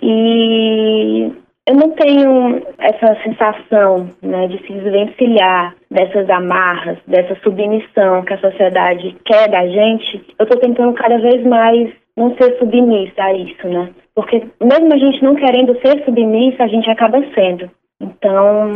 E 0.01 1.31
eu 1.67 1.75
não 1.75 1.89
tenho 1.91 2.61
essa 2.79 3.21
sensação 3.21 4.09
né, 4.21 4.47
de 4.47 4.65
se 4.65 4.73
desvencilhar 4.73 5.75
dessas 5.91 6.29
amarras, 6.29 6.97
dessa 7.05 7.35
submissão 7.43 8.23
que 8.23 8.33
a 8.33 8.39
sociedade 8.39 9.15
quer 9.25 9.49
da 9.49 9.67
gente. 9.67 10.25
Eu 10.39 10.45
estou 10.45 10.59
tentando 10.59 10.93
cada 10.93 11.17
vez 11.17 11.45
mais 11.45 11.91
não 12.17 12.33
ser 12.37 12.57
submissa 12.57 13.21
a 13.21 13.33
isso, 13.33 13.67
né? 13.67 13.89
Porque 14.15 14.47
mesmo 14.61 14.93
a 14.93 14.97
gente 14.97 15.21
não 15.21 15.35
querendo 15.35 15.77
ser 15.81 16.03
submissa, 16.05 16.63
a 16.63 16.67
gente 16.67 16.89
acaba 16.89 17.19
sendo. 17.33 17.69
Então, 17.99 18.71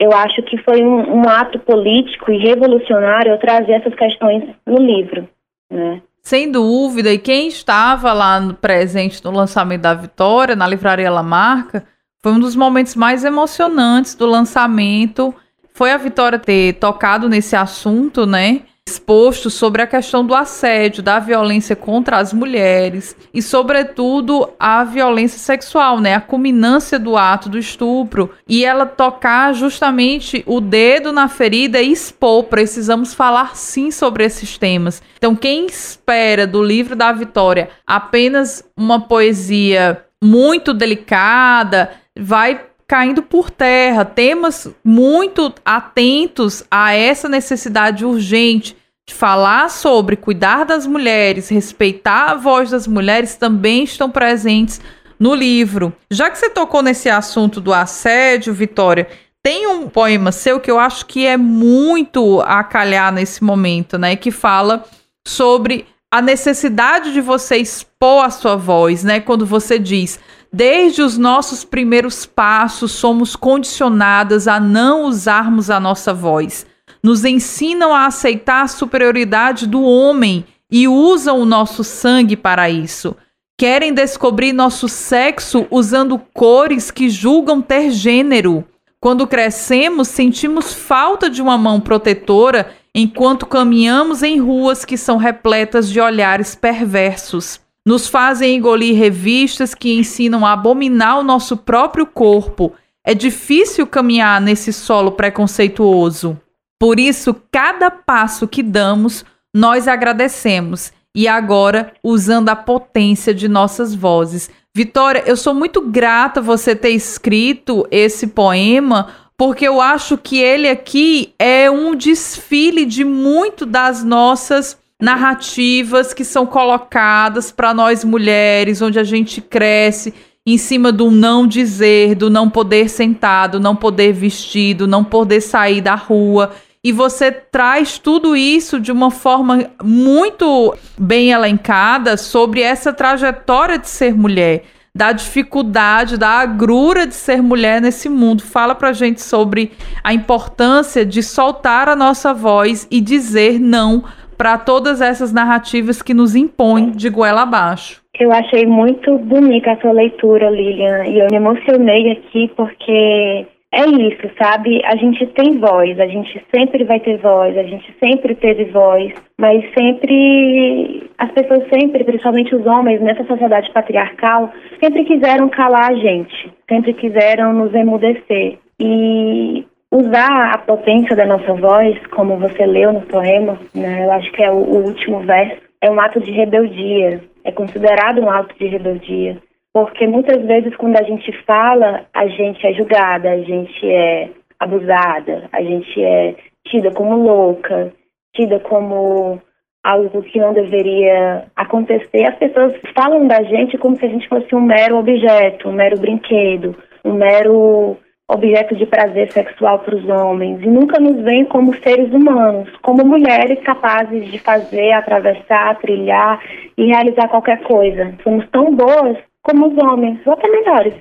eu 0.00 0.12
acho 0.12 0.42
que 0.42 0.58
foi 0.58 0.82
um, 0.82 1.20
um 1.20 1.28
ato 1.28 1.58
político 1.60 2.30
e 2.30 2.38
revolucionário 2.38 3.32
eu 3.32 3.38
trazer 3.38 3.72
essas 3.72 3.94
questões 3.94 4.44
no 4.66 4.78
livro, 4.78 5.28
né? 5.70 6.02
Sem 6.26 6.50
dúvida, 6.50 7.12
e 7.12 7.18
quem 7.18 7.46
estava 7.46 8.12
lá 8.12 8.40
no, 8.40 8.52
presente 8.52 9.24
no 9.24 9.30
lançamento 9.30 9.82
da 9.82 9.94
Vitória, 9.94 10.56
na 10.56 10.66
Livraria 10.66 11.08
Lamarca, 11.08 11.86
foi 12.20 12.32
um 12.32 12.40
dos 12.40 12.56
momentos 12.56 12.96
mais 12.96 13.22
emocionantes 13.22 14.16
do 14.16 14.26
lançamento. 14.26 15.32
Foi 15.72 15.92
a 15.92 15.96
Vitória 15.96 16.36
ter 16.36 16.80
tocado 16.80 17.28
nesse 17.28 17.54
assunto, 17.54 18.26
né? 18.26 18.62
Exposto 18.88 19.50
sobre 19.50 19.82
a 19.82 19.86
questão 19.86 20.24
do 20.24 20.34
assédio, 20.34 21.02
da 21.02 21.18
violência 21.18 21.74
contra 21.74 22.18
as 22.18 22.32
mulheres 22.32 23.16
e, 23.34 23.42
sobretudo, 23.42 24.48
a 24.58 24.84
violência 24.84 25.38
sexual, 25.38 26.00
né? 26.00 26.14
A 26.14 26.20
culminância 26.20 26.98
do 26.98 27.16
ato 27.16 27.48
do 27.48 27.58
estupro 27.58 28.30
e 28.48 28.64
ela 28.64 28.86
tocar 28.86 29.52
justamente 29.54 30.42
o 30.46 30.60
dedo 30.60 31.12
na 31.12 31.28
ferida 31.28 31.82
e 31.82 31.90
expor. 31.90 32.44
Precisamos 32.44 33.12
falar 33.12 33.56
sim 33.56 33.90
sobre 33.90 34.24
esses 34.24 34.56
temas. 34.56 35.02
Então, 35.18 35.34
quem 35.34 35.66
espera 35.66 36.46
do 36.46 36.62
livro 36.62 36.94
da 36.94 37.12
Vitória 37.12 37.70
apenas 37.86 38.64
uma 38.76 39.00
poesia 39.00 40.04
muito 40.22 40.72
delicada 40.72 41.90
vai 42.18 42.60
caindo 42.88 43.22
por 43.22 43.50
terra, 43.50 44.04
temas 44.04 44.68
muito 44.84 45.52
atentos 45.64 46.64
a 46.70 46.92
essa 46.92 47.28
necessidade 47.28 48.04
urgente 48.04 48.76
de 49.08 49.14
falar 49.14 49.70
sobre 49.70 50.16
cuidar 50.16 50.64
das 50.64 50.86
mulheres, 50.86 51.48
respeitar 51.48 52.30
a 52.30 52.34
voz 52.34 52.70
das 52.70 52.86
mulheres 52.86 53.36
também 53.36 53.84
estão 53.84 54.10
presentes 54.10 54.80
no 55.18 55.34
livro. 55.34 55.92
Já 56.10 56.28
que 56.30 56.38
você 56.38 56.50
tocou 56.50 56.82
nesse 56.82 57.08
assunto 57.08 57.60
do 57.60 57.72
assédio, 57.72 58.52
Vitória, 58.52 59.08
tem 59.42 59.66
um 59.66 59.88
poema 59.88 60.32
seu 60.32 60.58
que 60.58 60.70
eu 60.70 60.78
acho 60.78 61.06
que 61.06 61.24
é 61.24 61.36
muito 61.36 62.40
a 62.40 62.64
calhar 62.64 63.12
nesse 63.12 63.44
momento, 63.44 63.96
né, 63.96 64.16
que 64.16 64.32
fala 64.32 64.84
sobre 65.26 65.86
a 66.12 66.20
necessidade 66.20 67.12
de 67.12 67.20
você 67.20 67.56
expor 67.56 68.24
a 68.24 68.30
sua 68.30 68.56
voz, 68.56 69.04
né, 69.04 69.20
quando 69.20 69.46
você 69.46 69.78
diz 69.78 70.18
Desde 70.56 71.02
os 71.02 71.18
nossos 71.18 71.64
primeiros 71.64 72.24
passos, 72.24 72.92
somos 72.92 73.36
condicionadas 73.36 74.48
a 74.48 74.58
não 74.58 75.04
usarmos 75.04 75.68
a 75.68 75.78
nossa 75.78 76.14
voz. 76.14 76.64
Nos 77.02 77.26
ensinam 77.26 77.94
a 77.94 78.06
aceitar 78.06 78.62
a 78.62 78.66
superioridade 78.66 79.66
do 79.66 79.82
homem 79.82 80.46
e 80.72 80.88
usam 80.88 81.38
o 81.40 81.44
nosso 81.44 81.84
sangue 81.84 82.38
para 82.38 82.70
isso. 82.70 83.14
Querem 83.58 83.92
descobrir 83.92 84.54
nosso 84.54 84.88
sexo 84.88 85.66
usando 85.70 86.18
cores 86.32 86.90
que 86.90 87.10
julgam 87.10 87.60
ter 87.60 87.90
gênero. 87.90 88.64
Quando 88.98 89.26
crescemos, 89.26 90.08
sentimos 90.08 90.72
falta 90.72 91.28
de 91.28 91.42
uma 91.42 91.58
mão 91.58 91.82
protetora 91.82 92.74
enquanto 92.94 93.44
caminhamos 93.44 94.22
em 94.22 94.40
ruas 94.40 94.86
que 94.86 94.96
são 94.96 95.18
repletas 95.18 95.90
de 95.90 96.00
olhares 96.00 96.54
perversos 96.54 97.60
nos 97.86 98.08
fazem 98.08 98.56
engolir 98.56 98.98
revistas 98.98 99.72
que 99.72 99.94
ensinam 99.94 100.44
a 100.44 100.52
abominar 100.52 101.20
o 101.20 101.22
nosso 101.22 101.56
próprio 101.56 102.04
corpo. 102.04 102.72
É 103.04 103.14
difícil 103.14 103.86
caminhar 103.86 104.40
nesse 104.40 104.72
solo 104.72 105.12
preconceituoso. 105.12 106.36
Por 106.80 106.98
isso, 106.98 107.36
cada 107.52 107.88
passo 107.88 108.48
que 108.48 108.60
damos, 108.60 109.24
nós 109.54 109.86
agradecemos. 109.86 110.92
E 111.14 111.28
agora, 111.28 111.94
usando 112.02 112.48
a 112.48 112.56
potência 112.56 113.32
de 113.32 113.46
nossas 113.46 113.94
vozes. 113.94 114.50
Vitória, 114.74 115.22
eu 115.24 115.36
sou 115.36 115.54
muito 115.54 115.80
grata 115.80 116.42
você 116.42 116.74
ter 116.74 116.90
escrito 116.90 117.86
esse 117.90 118.26
poema, 118.26 119.08
porque 119.38 119.66
eu 119.66 119.80
acho 119.80 120.18
que 120.18 120.38
ele 120.38 120.68
aqui 120.68 121.32
é 121.38 121.70
um 121.70 121.94
desfile 121.94 122.84
de 122.84 123.04
muito 123.04 123.64
das 123.64 124.02
nossas 124.02 124.76
narrativas 125.00 126.14
que 126.14 126.24
são 126.24 126.46
colocadas 126.46 127.52
para 127.52 127.74
nós 127.74 128.04
mulheres, 128.04 128.80
onde 128.80 128.98
a 128.98 129.04
gente 129.04 129.40
cresce 129.40 130.14
em 130.46 130.56
cima 130.56 130.92
do 130.92 131.10
não 131.10 131.46
dizer, 131.46 132.14
do 132.14 132.30
não 132.30 132.48
poder 132.48 132.88
sentar, 132.88 133.48
do 133.48 133.58
não 133.58 133.74
poder 133.74 134.12
vestir, 134.12 134.74
do 134.74 134.86
não 134.86 135.02
poder 135.02 135.40
sair 135.40 135.80
da 135.80 135.96
rua. 135.96 136.52
E 136.84 136.92
você 136.92 137.32
traz 137.32 137.98
tudo 137.98 138.36
isso 138.36 138.78
de 138.78 138.92
uma 138.92 139.10
forma 139.10 139.70
muito 139.82 140.72
bem 140.96 141.30
elencada 141.30 142.16
sobre 142.16 142.62
essa 142.62 142.92
trajetória 142.92 143.76
de 143.76 143.88
ser 143.88 144.14
mulher, 144.14 144.62
da 144.94 145.10
dificuldade, 145.10 146.16
da 146.16 146.28
agrura 146.28 147.08
de 147.08 147.14
ser 147.16 147.42
mulher 147.42 147.82
nesse 147.82 148.08
mundo. 148.08 148.44
Fala 148.44 148.72
pra 148.72 148.92
gente 148.92 149.20
sobre 149.20 149.72
a 150.02 150.14
importância 150.14 151.04
de 151.04 151.24
soltar 151.24 151.88
a 151.88 151.96
nossa 151.96 152.32
voz 152.32 152.86
e 152.88 153.00
dizer 153.00 153.58
não 153.58 154.04
para 154.36 154.58
todas 154.58 155.00
essas 155.00 155.32
narrativas 155.32 156.02
que 156.02 156.14
nos 156.14 156.34
impõem 156.34 156.90
de 156.90 157.08
goela 157.08 157.42
abaixo. 157.42 158.02
Eu 158.18 158.32
achei 158.32 158.64
muito 158.66 159.18
bonita 159.18 159.72
a 159.72 159.80
sua 159.80 159.92
leitura, 159.92 160.50
Lilian, 160.50 161.04
e 161.06 161.18
eu 161.18 161.26
me 161.30 161.36
emocionei 161.36 162.12
aqui 162.12 162.50
porque 162.56 163.46
é 163.72 163.84
isso, 163.84 164.30
sabe? 164.42 164.80
A 164.86 164.96
gente 164.96 165.26
tem 165.28 165.58
voz, 165.58 166.00
a 166.00 166.06
gente 166.06 166.42
sempre 166.54 166.82
vai 166.84 166.98
ter 166.98 167.18
voz, 167.18 167.56
a 167.58 167.62
gente 167.62 167.94
sempre 168.02 168.34
teve 168.34 168.64
voz, 168.66 169.12
mas 169.38 169.62
sempre, 169.76 171.10
as 171.18 171.30
pessoas 171.32 171.68
sempre, 171.68 172.02
principalmente 172.04 172.54
os 172.54 172.64
homens 172.64 173.02
nessa 173.02 173.24
sociedade 173.24 173.70
patriarcal, 173.72 174.50
sempre 174.82 175.04
quiseram 175.04 175.50
calar 175.50 175.90
a 175.90 175.94
gente, 175.94 176.50
sempre 176.66 176.94
quiseram 176.94 177.52
nos 177.52 177.74
emudecer. 177.74 178.58
E 178.80 179.66
usar 179.92 180.54
a 180.54 180.58
potência 180.58 181.14
da 181.14 181.26
nossa 181.26 181.54
voz, 181.54 181.96
como 182.08 182.38
você 182.38 182.66
leu 182.66 182.92
no 182.92 183.02
poema, 183.02 183.58
né, 183.74 184.04
eu 184.04 184.12
acho 184.12 184.30
que 184.32 184.42
é 184.42 184.50
o, 184.50 184.56
o 184.56 184.84
último 184.84 185.20
verso, 185.20 185.62
é 185.80 185.90
um 185.90 186.00
ato 186.00 186.20
de 186.20 186.30
rebeldia, 186.30 187.20
é 187.44 187.52
considerado 187.52 188.20
um 188.20 188.30
ato 188.30 188.54
de 188.58 188.66
rebeldia, 188.66 189.38
porque 189.72 190.06
muitas 190.06 190.42
vezes 190.44 190.74
quando 190.76 190.96
a 190.96 191.02
gente 191.02 191.32
fala, 191.44 192.06
a 192.12 192.26
gente 192.26 192.66
é 192.66 192.72
julgada, 192.72 193.30
a 193.30 193.38
gente 193.38 193.86
é 193.86 194.30
abusada, 194.58 195.48
a 195.52 195.62
gente 195.62 196.02
é 196.02 196.34
tida 196.66 196.90
como 196.90 197.16
louca, 197.16 197.92
tida 198.34 198.58
como 198.60 199.40
algo 199.84 200.22
que 200.22 200.40
não 200.40 200.52
deveria 200.52 201.44
acontecer. 201.54 202.24
As 202.26 202.36
pessoas 202.36 202.74
falam 202.94 203.28
da 203.28 203.42
gente 203.44 203.78
como 203.78 203.96
se 203.96 204.04
a 204.04 204.08
gente 204.08 204.28
fosse 204.28 204.52
um 204.54 204.60
mero 204.60 204.96
objeto, 204.96 205.68
um 205.68 205.72
mero 205.72 206.00
brinquedo, 206.00 206.74
um 207.04 207.12
mero 207.12 207.96
objeto 208.28 208.74
de 208.74 208.86
prazer 208.86 209.30
sexual 209.30 209.78
para 209.80 209.94
os 209.94 210.08
homens 210.08 210.60
e 210.62 210.66
nunca 210.66 210.98
nos 210.98 211.22
veem 211.22 211.44
como 211.44 211.74
seres 211.76 212.12
humanos, 212.12 212.68
como 212.82 213.06
mulheres 213.06 213.62
capazes 213.62 214.30
de 214.30 214.38
fazer, 214.38 214.92
atravessar, 214.92 215.78
trilhar 215.78 216.42
e 216.76 216.86
realizar 216.86 217.28
qualquer 217.28 217.62
coisa. 217.62 218.14
Somos 218.22 218.48
tão 218.50 218.74
boas 218.74 219.16
como 219.42 219.68
os 219.68 219.78
homens, 219.78 220.18
ou 220.26 220.32
até 220.32 220.48
melhores. 220.48 220.94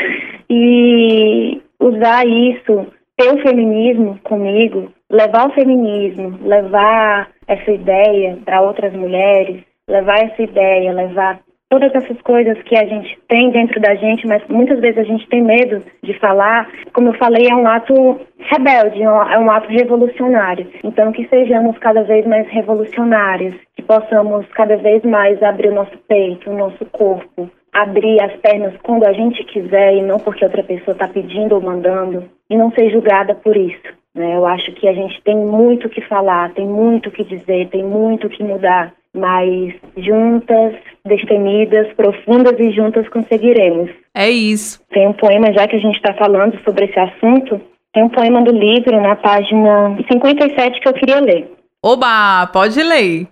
e 0.48 1.60
usar 1.78 2.26
isso, 2.26 2.86
ter 3.16 3.30
o 3.30 3.42
feminismo 3.42 4.18
comigo, 4.24 4.90
levar 5.10 5.48
o 5.48 5.52
feminismo, 5.52 6.38
levar 6.42 7.28
essa 7.46 7.70
ideia 7.70 8.38
para 8.42 8.62
outras 8.62 8.92
mulheres, 8.94 9.62
levar 9.86 10.18
essa 10.18 10.42
ideia, 10.42 10.92
levar 10.92 11.40
todas 11.68 11.94
essas 11.94 12.20
coisas 12.22 12.60
que 12.62 12.76
a 12.76 12.84
gente 12.84 13.18
tem 13.28 13.50
dentro 13.50 13.80
da 13.80 13.94
gente, 13.94 14.26
mas 14.26 14.42
muitas 14.48 14.80
vezes 14.80 14.98
a 14.98 15.04
gente 15.04 15.26
tem 15.28 15.42
medo 15.42 15.82
de 16.02 16.18
falar, 16.18 16.68
como 16.92 17.08
eu 17.08 17.14
falei, 17.14 17.48
é 17.50 17.54
um 17.54 17.66
ato 17.66 18.20
rebelde, 18.38 19.02
é 19.02 19.38
um 19.38 19.50
é 19.50 19.56
ato 19.56 19.68
revolucionário. 19.68 20.68
Então, 20.84 21.12
que 21.12 21.26
sejamos 21.28 21.76
cada 21.78 22.02
vez 22.02 22.26
mais 22.26 22.46
revolucionários, 22.48 23.56
que 23.76 23.82
possamos 23.82 24.46
cada 24.52 24.76
vez 24.76 25.02
mais 25.02 25.42
abrir 25.42 25.68
o 25.68 25.74
nosso 25.74 25.96
peito, 26.06 26.50
o 26.50 26.56
nosso 26.56 26.84
corpo, 26.86 27.50
abrir 27.72 28.22
as 28.22 28.34
pernas 28.36 28.74
quando 28.82 29.04
a 29.04 29.12
gente 29.12 29.42
quiser 29.44 29.94
e 29.94 30.02
não 30.02 30.18
porque 30.18 30.44
outra 30.44 30.62
pessoa 30.62 30.92
está 30.92 31.08
pedindo 31.08 31.56
ou 31.56 31.60
mandando, 31.60 32.24
e 32.48 32.56
não 32.56 32.70
ser 32.70 32.90
julgada 32.90 33.34
por 33.34 33.56
isso. 33.56 33.82
Né? 34.14 34.36
Eu 34.36 34.46
acho 34.46 34.72
que 34.74 34.86
a 34.86 34.92
gente 34.92 35.20
tem 35.22 35.36
muito 35.36 35.88
o 35.88 35.90
que 35.90 36.00
falar, 36.02 36.52
tem 36.54 36.66
muito 36.66 37.08
o 37.08 37.12
que 37.12 37.24
dizer, 37.24 37.68
tem 37.70 37.82
muito 37.82 38.28
o 38.28 38.30
que 38.30 38.44
mudar 38.44 38.92
mas 39.14 39.72
juntas, 39.96 40.74
destemidas, 41.04 41.92
profundas 41.94 42.58
e 42.58 42.72
juntas 42.72 43.08
conseguiremos. 43.08 43.90
É 44.12 44.28
isso. 44.28 44.82
Tem 44.90 45.06
um 45.06 45.12
poema, 45.12 45.52
já 45.52 45.68
que 45.68 45.76
a 45.76 45.78
gente 45.78 45.96
está 45.96 46.12
falando 46.14 46.60
sobre 46.64 46.86
esse 46.86 46.98
assunto, 46.98 47.60
tem 47.92 48.02
um 48.02 48.08
poema 48.08 48.42
do 48.42 48.50
livro 48.50 49.00
na 49.00 49.14
página 49.14 49.96
57 50.10 50.80
que 50.80 50.88
eu 50.88 50.94
queria 50.94 51.20
ler. 51.20 51.52
Oba, 51.82 52.46
pode 52.52 52.82
ler. 52.82 53.28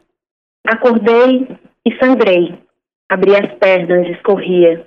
Acordei 0.67 1.49
e 1.85 1.97
sangrei. 1.99 2.55
Abri 3.11 3.35
as 3.35 3.53
pernas, 3.55 4.09
escorria. 4.11 4.87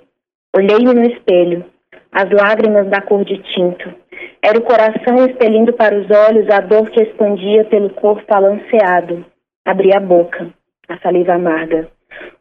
Olhei-me 0.56 0.94
no 0.94 1.04
espelho, 1.04 1.64
as 2.10 2.30
lágrimas 2.30 2.88
da 2.88 3.02
cor 3.02 3.22
de 3.24 3.36
tinto. 3.54 3.94
Era 4.42 4.58
o 4.58 4.62
coração 4.62 5.26
expelindo 5.26 5.74
para 5.74 5.98
os 5.98 6.10
olhos 6.10 6.48
a 6.48 6.60
dor 6.60 6.88
que 6.88 7.02
expandia 7.02 7.64
pelo 7.66 7.90
corpo 7.90 8.24
balanceado. 8.26 9.26
Abri 9.66 9.94
a 9.94 10.00
boca 10.00 10.50
a 10.88 10.98
saliva 10.98 11.34
amarga. 11.34 11.90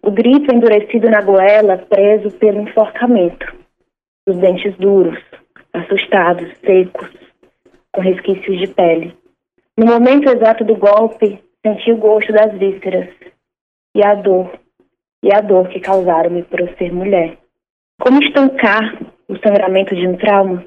O 0.02 0.12
grito 0.12 0.54
endurecido 0.54 1.10
na 1.10 1.22
goela, 1.22 1.78
preso 1.78 2.32
pelo 2.38 2.62
enforcamento. 2.62 3.54
Os 4.28 4.38
dentes 4.38 4.76
duros, 4.78 5.20
assustados, 5.74 6.52
secos. 6.66 7.10
com 7.94 8.02
resquícios 8.02 8.60
de 8.60 8.68
pele. 8.68 9.16
No 9.78 9.86
momento 9.86 10.30
exato 10.30 10.66
do 10.66 10.76
golpe, 10.76 11.42
senti 11.66 11.92
o 11.94 11.98
gosto 11.98 12.34
das 12.34 12.52
vísceras 12.58 13.10
e 13.96 14.06
a 14.06 14.16
dor, 14.16 14.52
e 15.24 15.34
a 15.34 15.40
dor 15.40 15.70
que 15.70 15.80
causaram-me 15.80 16.44
por 16.44 16.60
eu 16.60 16.76
ser 16.78 16.92
mulher. 16.92 17.38
Como 18.00 18.22
estancar 18.22 19.02
o 19.30 19.38
sangramento 19.38 19.96
de 19.96 20.06
um 20.08 20.18
trauma? 20.18 20.66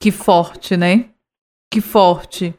Que 0.00 0.10
forte, 0.10 0.76
né? 0.76 1.10
Que 1.70 1.80
forte. 1.80 2.54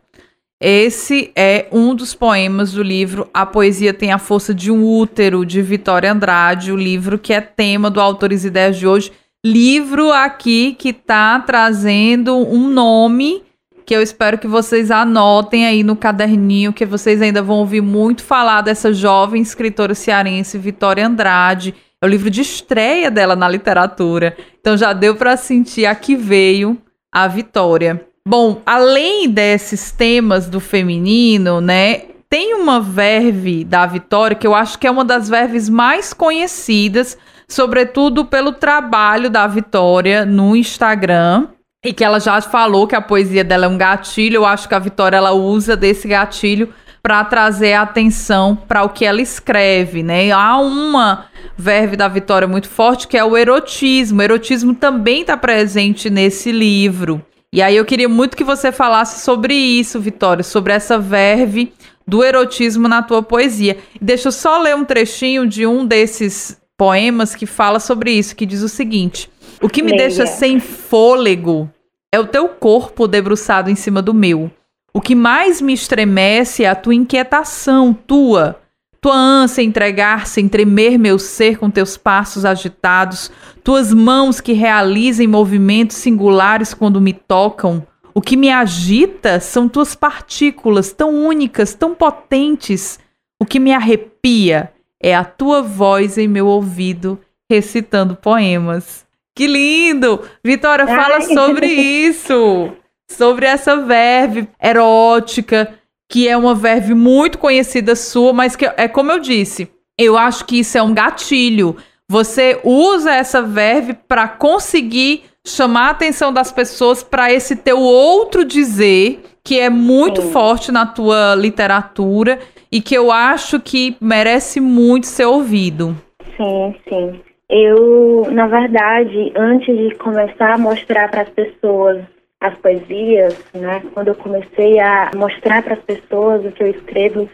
Esse 0.68 1.32
é 1.36 1.68
um 1.72 1.94
dos 1.94 2.16
poemas 2.16 2.72
do 2.72 2.82
livro 2.82 3.30
A 3.32 3.46
Poesia 3.46 3.94
Tem 3.94 4.12
a 4.12 4.18
Força 4.18 4.52
de 4.52 4.72
um 4.72 4.84
Útero, 4.84 5.46
de 5.46 5.62
Vitória 5.62 6.12
Andrade, 6.12 6.72
o 6.72 6.76
livro 6.76 7.20
que 7.20 7.34
é 7.34 7.40
tema 7.40 7.88
do 7.88 8.02
Autores 8.02 8.44
e 8.44 8.48
Ideias 8.48 8.76
de 8.76 8.88
hoje. 8.88 9.12
Livro 9.46 10.12
aqui 10.12 10.74
que 10.74 10.90
está 10.90 11.40
trazendo 11.40 12.36
um 12.36 12.68
nome 12.68 13.44
que 13.86 13.96
eu 13.96 14.02
espero 14.02 14.40
que 14.40 14.48
vocês 14.48 14.90
anotem 14.90 15.68
aí 15.68 15.84
no 15.84 15.96
caderninho, 15.96 16.74
que 16.74 16.84
vocês 16.84 17.22
ainda 17.22 17.44
vão 17.44 17.58
ouvir 17.58 17.82
muito 17.82 18.24
falar 18.24 18.62
dessa 18.62 18.92
jovem 18.92 19.44
escritora 19.44 19.94
cearense, 19.94 20.58
Vitória 20.58 21.06
Andrade. 21.06 21.76
É 22.02 22.06
o 22.08 22.10
livro 22.10 22.32
de 22.32 22.42
estreia 22.42 23.12
dela 23.12 23.36
na 23.36 23.48
literatura. 23.48 24.36
Então 24.60 24.76
já 24.76 24.94
deu 24.94 25.16
para 25.16 25.38
sentir 25.38 25.86
a 25.86 25.94
que 25.94 26.16
veio 26.16 26.76
a 27.12 27.28
Vitória. 27.28 28.04
Bom, 28.28 28.64
além 28.66 29.30
desses 29.30 29.92
temas 29.92 30.50
do 30.50 30.60
feminino, 30.60 31.62
né, 31.62 32.06
tem 32.28 32.56
uma 32.56 32.82
verve 32.82 33.64
da 33.64 33.86
Vitória 33.86 34.36
que 34.36 34.48
eu 34.48 34.56
acho 34.56 34.80
que 34.80 34.88
é 34.88 34.92
uma 34.92 35.06
das 35.06 35.30
verves 35.30 35.70
mais 35.70 36.12
conhecidas, 36.12 37.16
sobretudo 37.48 38.26
pelo 38.26 38.52
trabalho 38.52 39.30
da 39.30 39.46
Vitória 39.46 40.26
no 40.26 40.56
Instagram. 40.56 41.50
E 41.86 41.94
que 41.94 42.04
ela 42.04 42.20
já 42.20 42.42
falou 42.42 42.88
que 42.88 42.96
a 42.96 43.02
poesia 43.02 43.44
dela 43.44 43.66
é 43.66 43.70
um 43.70 43.78
gatilho. 43.78 44.38
Eu 44.38 44.46
acho 44.46 44.68
que 44.68 44.74
a 44.74 44.80
Vitória 44.80 45.18
ela 45.18 45.34
usa 45.34 45.78
desse 45.78 46.08
gatilho 46.08 46.74
para 47.04 47.24
trazer 47.24 47.74
atenção 47.74 48.56
para 48.56 48.82
o 48.82 48.90
que 48.90 49.06
ela 49.06 49.22
escreve, 49.22 50.02
né? 50.02 50.32
Há 50.32 50.58
uma 50.58 51.28
verve 51.56 51.96
da 51.96 52.08
Vitória 52.08 52.48
muito 52.48 52.68
forte 52.68 53.08
que 53.08 53.16
é 53.16 53.24
o 53.24 53.38
erotismo. 53.38 54.20
O 54.20 54.24
erotismo 54.24 54.74
também 54.74 55.22
está 55.22 55.38
presente 55.38 56.10
nesse 56.10 56.52
livro. 56.52 57.24
E 57.56 57.62
aí 57.62 57.78
eu 57.78 57.86
queria 57.86 58.10
muito 58.10 58.36
que 58.36 58.44
você 58.44 58.70
falasse 58.70 59.24
sobre 59.24 59.54
isso, 59.56 59.98
Vitória, 59.98 60.44
sobre 60.44 60.74
essa 60.74 61.00
verve 61.00 61.72
do 62.06 62.22
erotismo 62.22 62.86
na 62.90 63.02
tua 63.02 63.24
poesia. 63.24 63.78
Deixa 64.02 64.28
eu 64.28 64.32
só 64.34 64.60
ler 64.60 64.76
um 64.76 64.84
trechinho 64.84 65.48
de 65.48 65.66
um 65.66 65.86
desses 65.86 66.62
poemas 66.78 67.34
que 67.34 67.46
fala 67.46 67.80
sobre 67.80 68.12
isso, 68.12 68.36
que 68.36 68.46
diz 68.46 68.62
o 68.62 68.68
seguinte: 68.68 69.32
O 69.62 69.70
que 69.70 69.82
me 69.82 69.92
Leia. 69.92 70.02
deixa 70.02 70.26
sem 70.28 70.60
fôlego 70.60 71.72
é 72.14 72.20
o 72.20 72.28
teu 72.28 72.50
corpo 72.50 73.08
debruçado 73.08 73.70
em 73.70 73.76
cima 73.76 74.02
do 74.02 74.14
meu. 74.14 74.52
O 74.94 75.00
que 75.00 75.16
mais 75.16 75.62
me 75.62 75.72
estremece 75.72 76.66
é 76.66 76.70
a 76.70 76.76
tua 76.76 76.94
inquietação, 76.94 77.94
tua, 77.94 78.60
tua 79.06 79.16
ânsia 79.16 79.62
entregar-se, 79.62 80.42
em 80.42 80.48
tremer 80.48 80.98
meu 80.98 81.20
ser 81.20 81.60
com 81.60 81.70
teus 81.70 81.96
passos 81.96 82.44
agitados, 82.44 83.32
tuas 83.64 83.94
mãos 83.94 84.42
que 84.42 84.52
realizem 84.52 85.28
movimentos 85.28 85.98
singulares 85.98 86.74
quando 86.74 87.00
me 87.00 87.14
tocam. 87.14 87.86
O 88.16 88.20
que 88.20 88.36
me 88.36 88.50
agita 88.50 89.40
são 89.40 89.70
tuas 89.70 89.94
partículas 89.94 90.92
tão 90.92 91.24
únicas, 91.24 91.76
tão 91.76 91.94
potentes. 91.94 92.98
O 93.40 93.46
que 93.46 93.60
me 93.60 93.72
arrepia 93.72 94.72
é 95.00 95.14
a 95.16 95.24
tua 95.24 95.62
voz 95.62 96.18
em 96.18 96.28
meu 96.28 96.48
ouvido 96.48 97.20
recitando 97.48 98.16
poemas. 98.16 99.06
Que 99.36 99.46
lindo! 99.46 100.20
Vitória, 100.44 100.88
fala 100.88 101.22
sobre 101.22 101.68
isso, 101.68 102.72
sobre 103.08 103.46
essa 103.46 103.78
verve 103.78 104.50
erótica 104.60 105.72
que 106.10 106.28
é 106.28 106.38
uma 106.38 106.54
verve 106.54 106.94
muito 106.94 107.38
conhecida 107.38 107.96
sua, 107.96 108.34
mas 108.34 108.56
que 108.56 108.66
é 108.78 108.88
como 108.88 109.12
eu 109.12 109.20
disse, 109.20 109.70
eu 109.98 110.18
acho 110.18 110.46
que 110.46 110.60
isso 110.60 110.78
é 110.78 110.82
um 110.82 110.94
gatilho. 110.94 111.76
Você 112.08 112.60
usa 112.64 113.14
essa 113.14 113.42
verve 113.42 113.94
para 113.94 114.28
conseguir 114.28 115.24
chamar 115.46 115.88
a 115.88 115.92
atenção 115.92 116.34
das 116.34 116.52
pessoas 116.52 117.04
para 117.04 117.32
esse 117.32 117.56
teu 117.56 117.80
outro 117.80 118.44
dizer 118.44 119.24
que 119.44 119.60
é 119.60 119.70
muito 119.70 120.22
sim. 120.22 120.32
forte 120.32 120.72
na 120.72 120.86
tua 120.86 121.36
literatura 121.36 122.40
e 122.72 122.82
que 122.82 122.96
eu 122.96 123.12
acho 123.12 123.60
que 123.60 123.96
merece 124.02 124.60
muito 124.60 125.06
ser 125.06 125.26
ouvido. 125.26 125.96
Sim, 126.36 126.76
sim. 126.90 127.22
Eu, 127.50 128.28
na 128.32 128.48
verdade, 128.48 129.32
antes 129.36 129.78
de 129.78 129.96
começar 129.96 130.56
a 130.56 130.58
mostrar 130.58 131.10
para 131.12 131.22
as 131.22 131.30
pessoas 131.30 132.04
as 132.48 132.58
poesias, 132.60 133.52
né? 133.54 133.82
Quando 133.94 134.10
eu 134.10 134.16
comecei 134.16 134.80
a 134.80 135.12
mostrar 135.16 135.64
para 135.64 135.74
as 135.74 135.82
pessoas 135.82 136.46
o 136.46 136.52
que 136.52 136.64
eu 136.64 136.68
escrevo, 136.68 137.30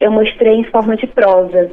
eu 0.00 0.10
mostrei 0.10 0.54
em 0.54 0.64
forma 0.64 0.96
de 0.96 1.06
prosa. 1.06 1.70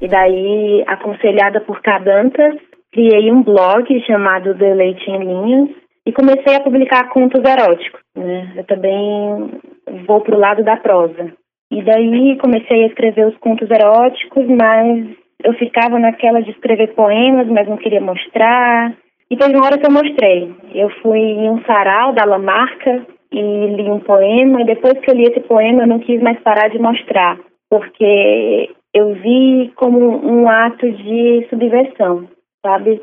E 0.00 0.08
daí, 0.08 0.84
aconselhada 0.86 1.60
por 1.60 1.80
Cadantas, 1.80 2.56
criei 2.92 3.30
um 3.32 3.42
blog 3.42 3.86
chamado 4.06 4.54
Deleite 4.54 5.10
em 5.10 5.18
Linhas 5.18 5.70
e 6.06 6.12
comecei 6.12 6.54
a 6.54 6.60
publicar 6.60 7.08
contos 7.08 7.42
eróticos. 7.44 8.00
Né? 8.16 8.52
Eu 8.56 8.64
também 8.64 9.50
vou 10.06 10.20
para 10.20 10.36
o 10.36 10.40
lado 10.40 10.62
da 10.62 10.76
prosa. 10.76 11.32
E 11.70 11.82
daí 11.82 12.38
comecei 12.38 12.84
a 12.84 12.86
escrever 12.86 13.26
os 13.26 13.36
contos 13.38 13.68
eróticos, 13.70 14.46
mas 14.46 15.08
eu 15.42 15.52
ficava 15.54 15.98
naquela 15.98 16.40
de 16.40 16.50
escrever 16.50 16.94
poemas, 16.94 17.48
mas 17.48 17.68
não 17.68 17.76
queria 17.76 18.00
mostrar. 18.00 18.94
E 19.30 19.36
teve 19.36 19.56
uma 19.56 19.66
hora 19.66 19.78
que 19.78 19.86
eu 19.86 19.92
mostrei. 19.92 20.54
Eu 20.74 20.88
fui 21.02 21.18
em 21.18 21.50
um 21.50 21.62
sarau 21.64 22.12
da 22.12 22.24
Lamarca 22.24 23.06
e 23.32 23.40
li 23.40 23.90
um 23.90 24.00
poema, 24.00 24.62
e 24.62 24.66
depois 24.66 24.98
que 25.00 25.10
eu 25.10 25.14
li 25.14 25.24
esse 25.24 25.40
poema, 25.40 25.82
eu 25.82 25.86
não 25.86 25.98
quis 25.98 26.20
mais 26.22 26.38
parar 26.40 26.68
de 26.68 26.78
mostrar, 26.78 27.38
porque 27.68 28.70
eu 28.94 29.14
vi 29.14 29.72
como 29.74 29.98
um 29.98 30.48
ato 30.48 30.90
de 30.90 31.46
subversão, 31.50 32.28
sabe? 32.64 33.02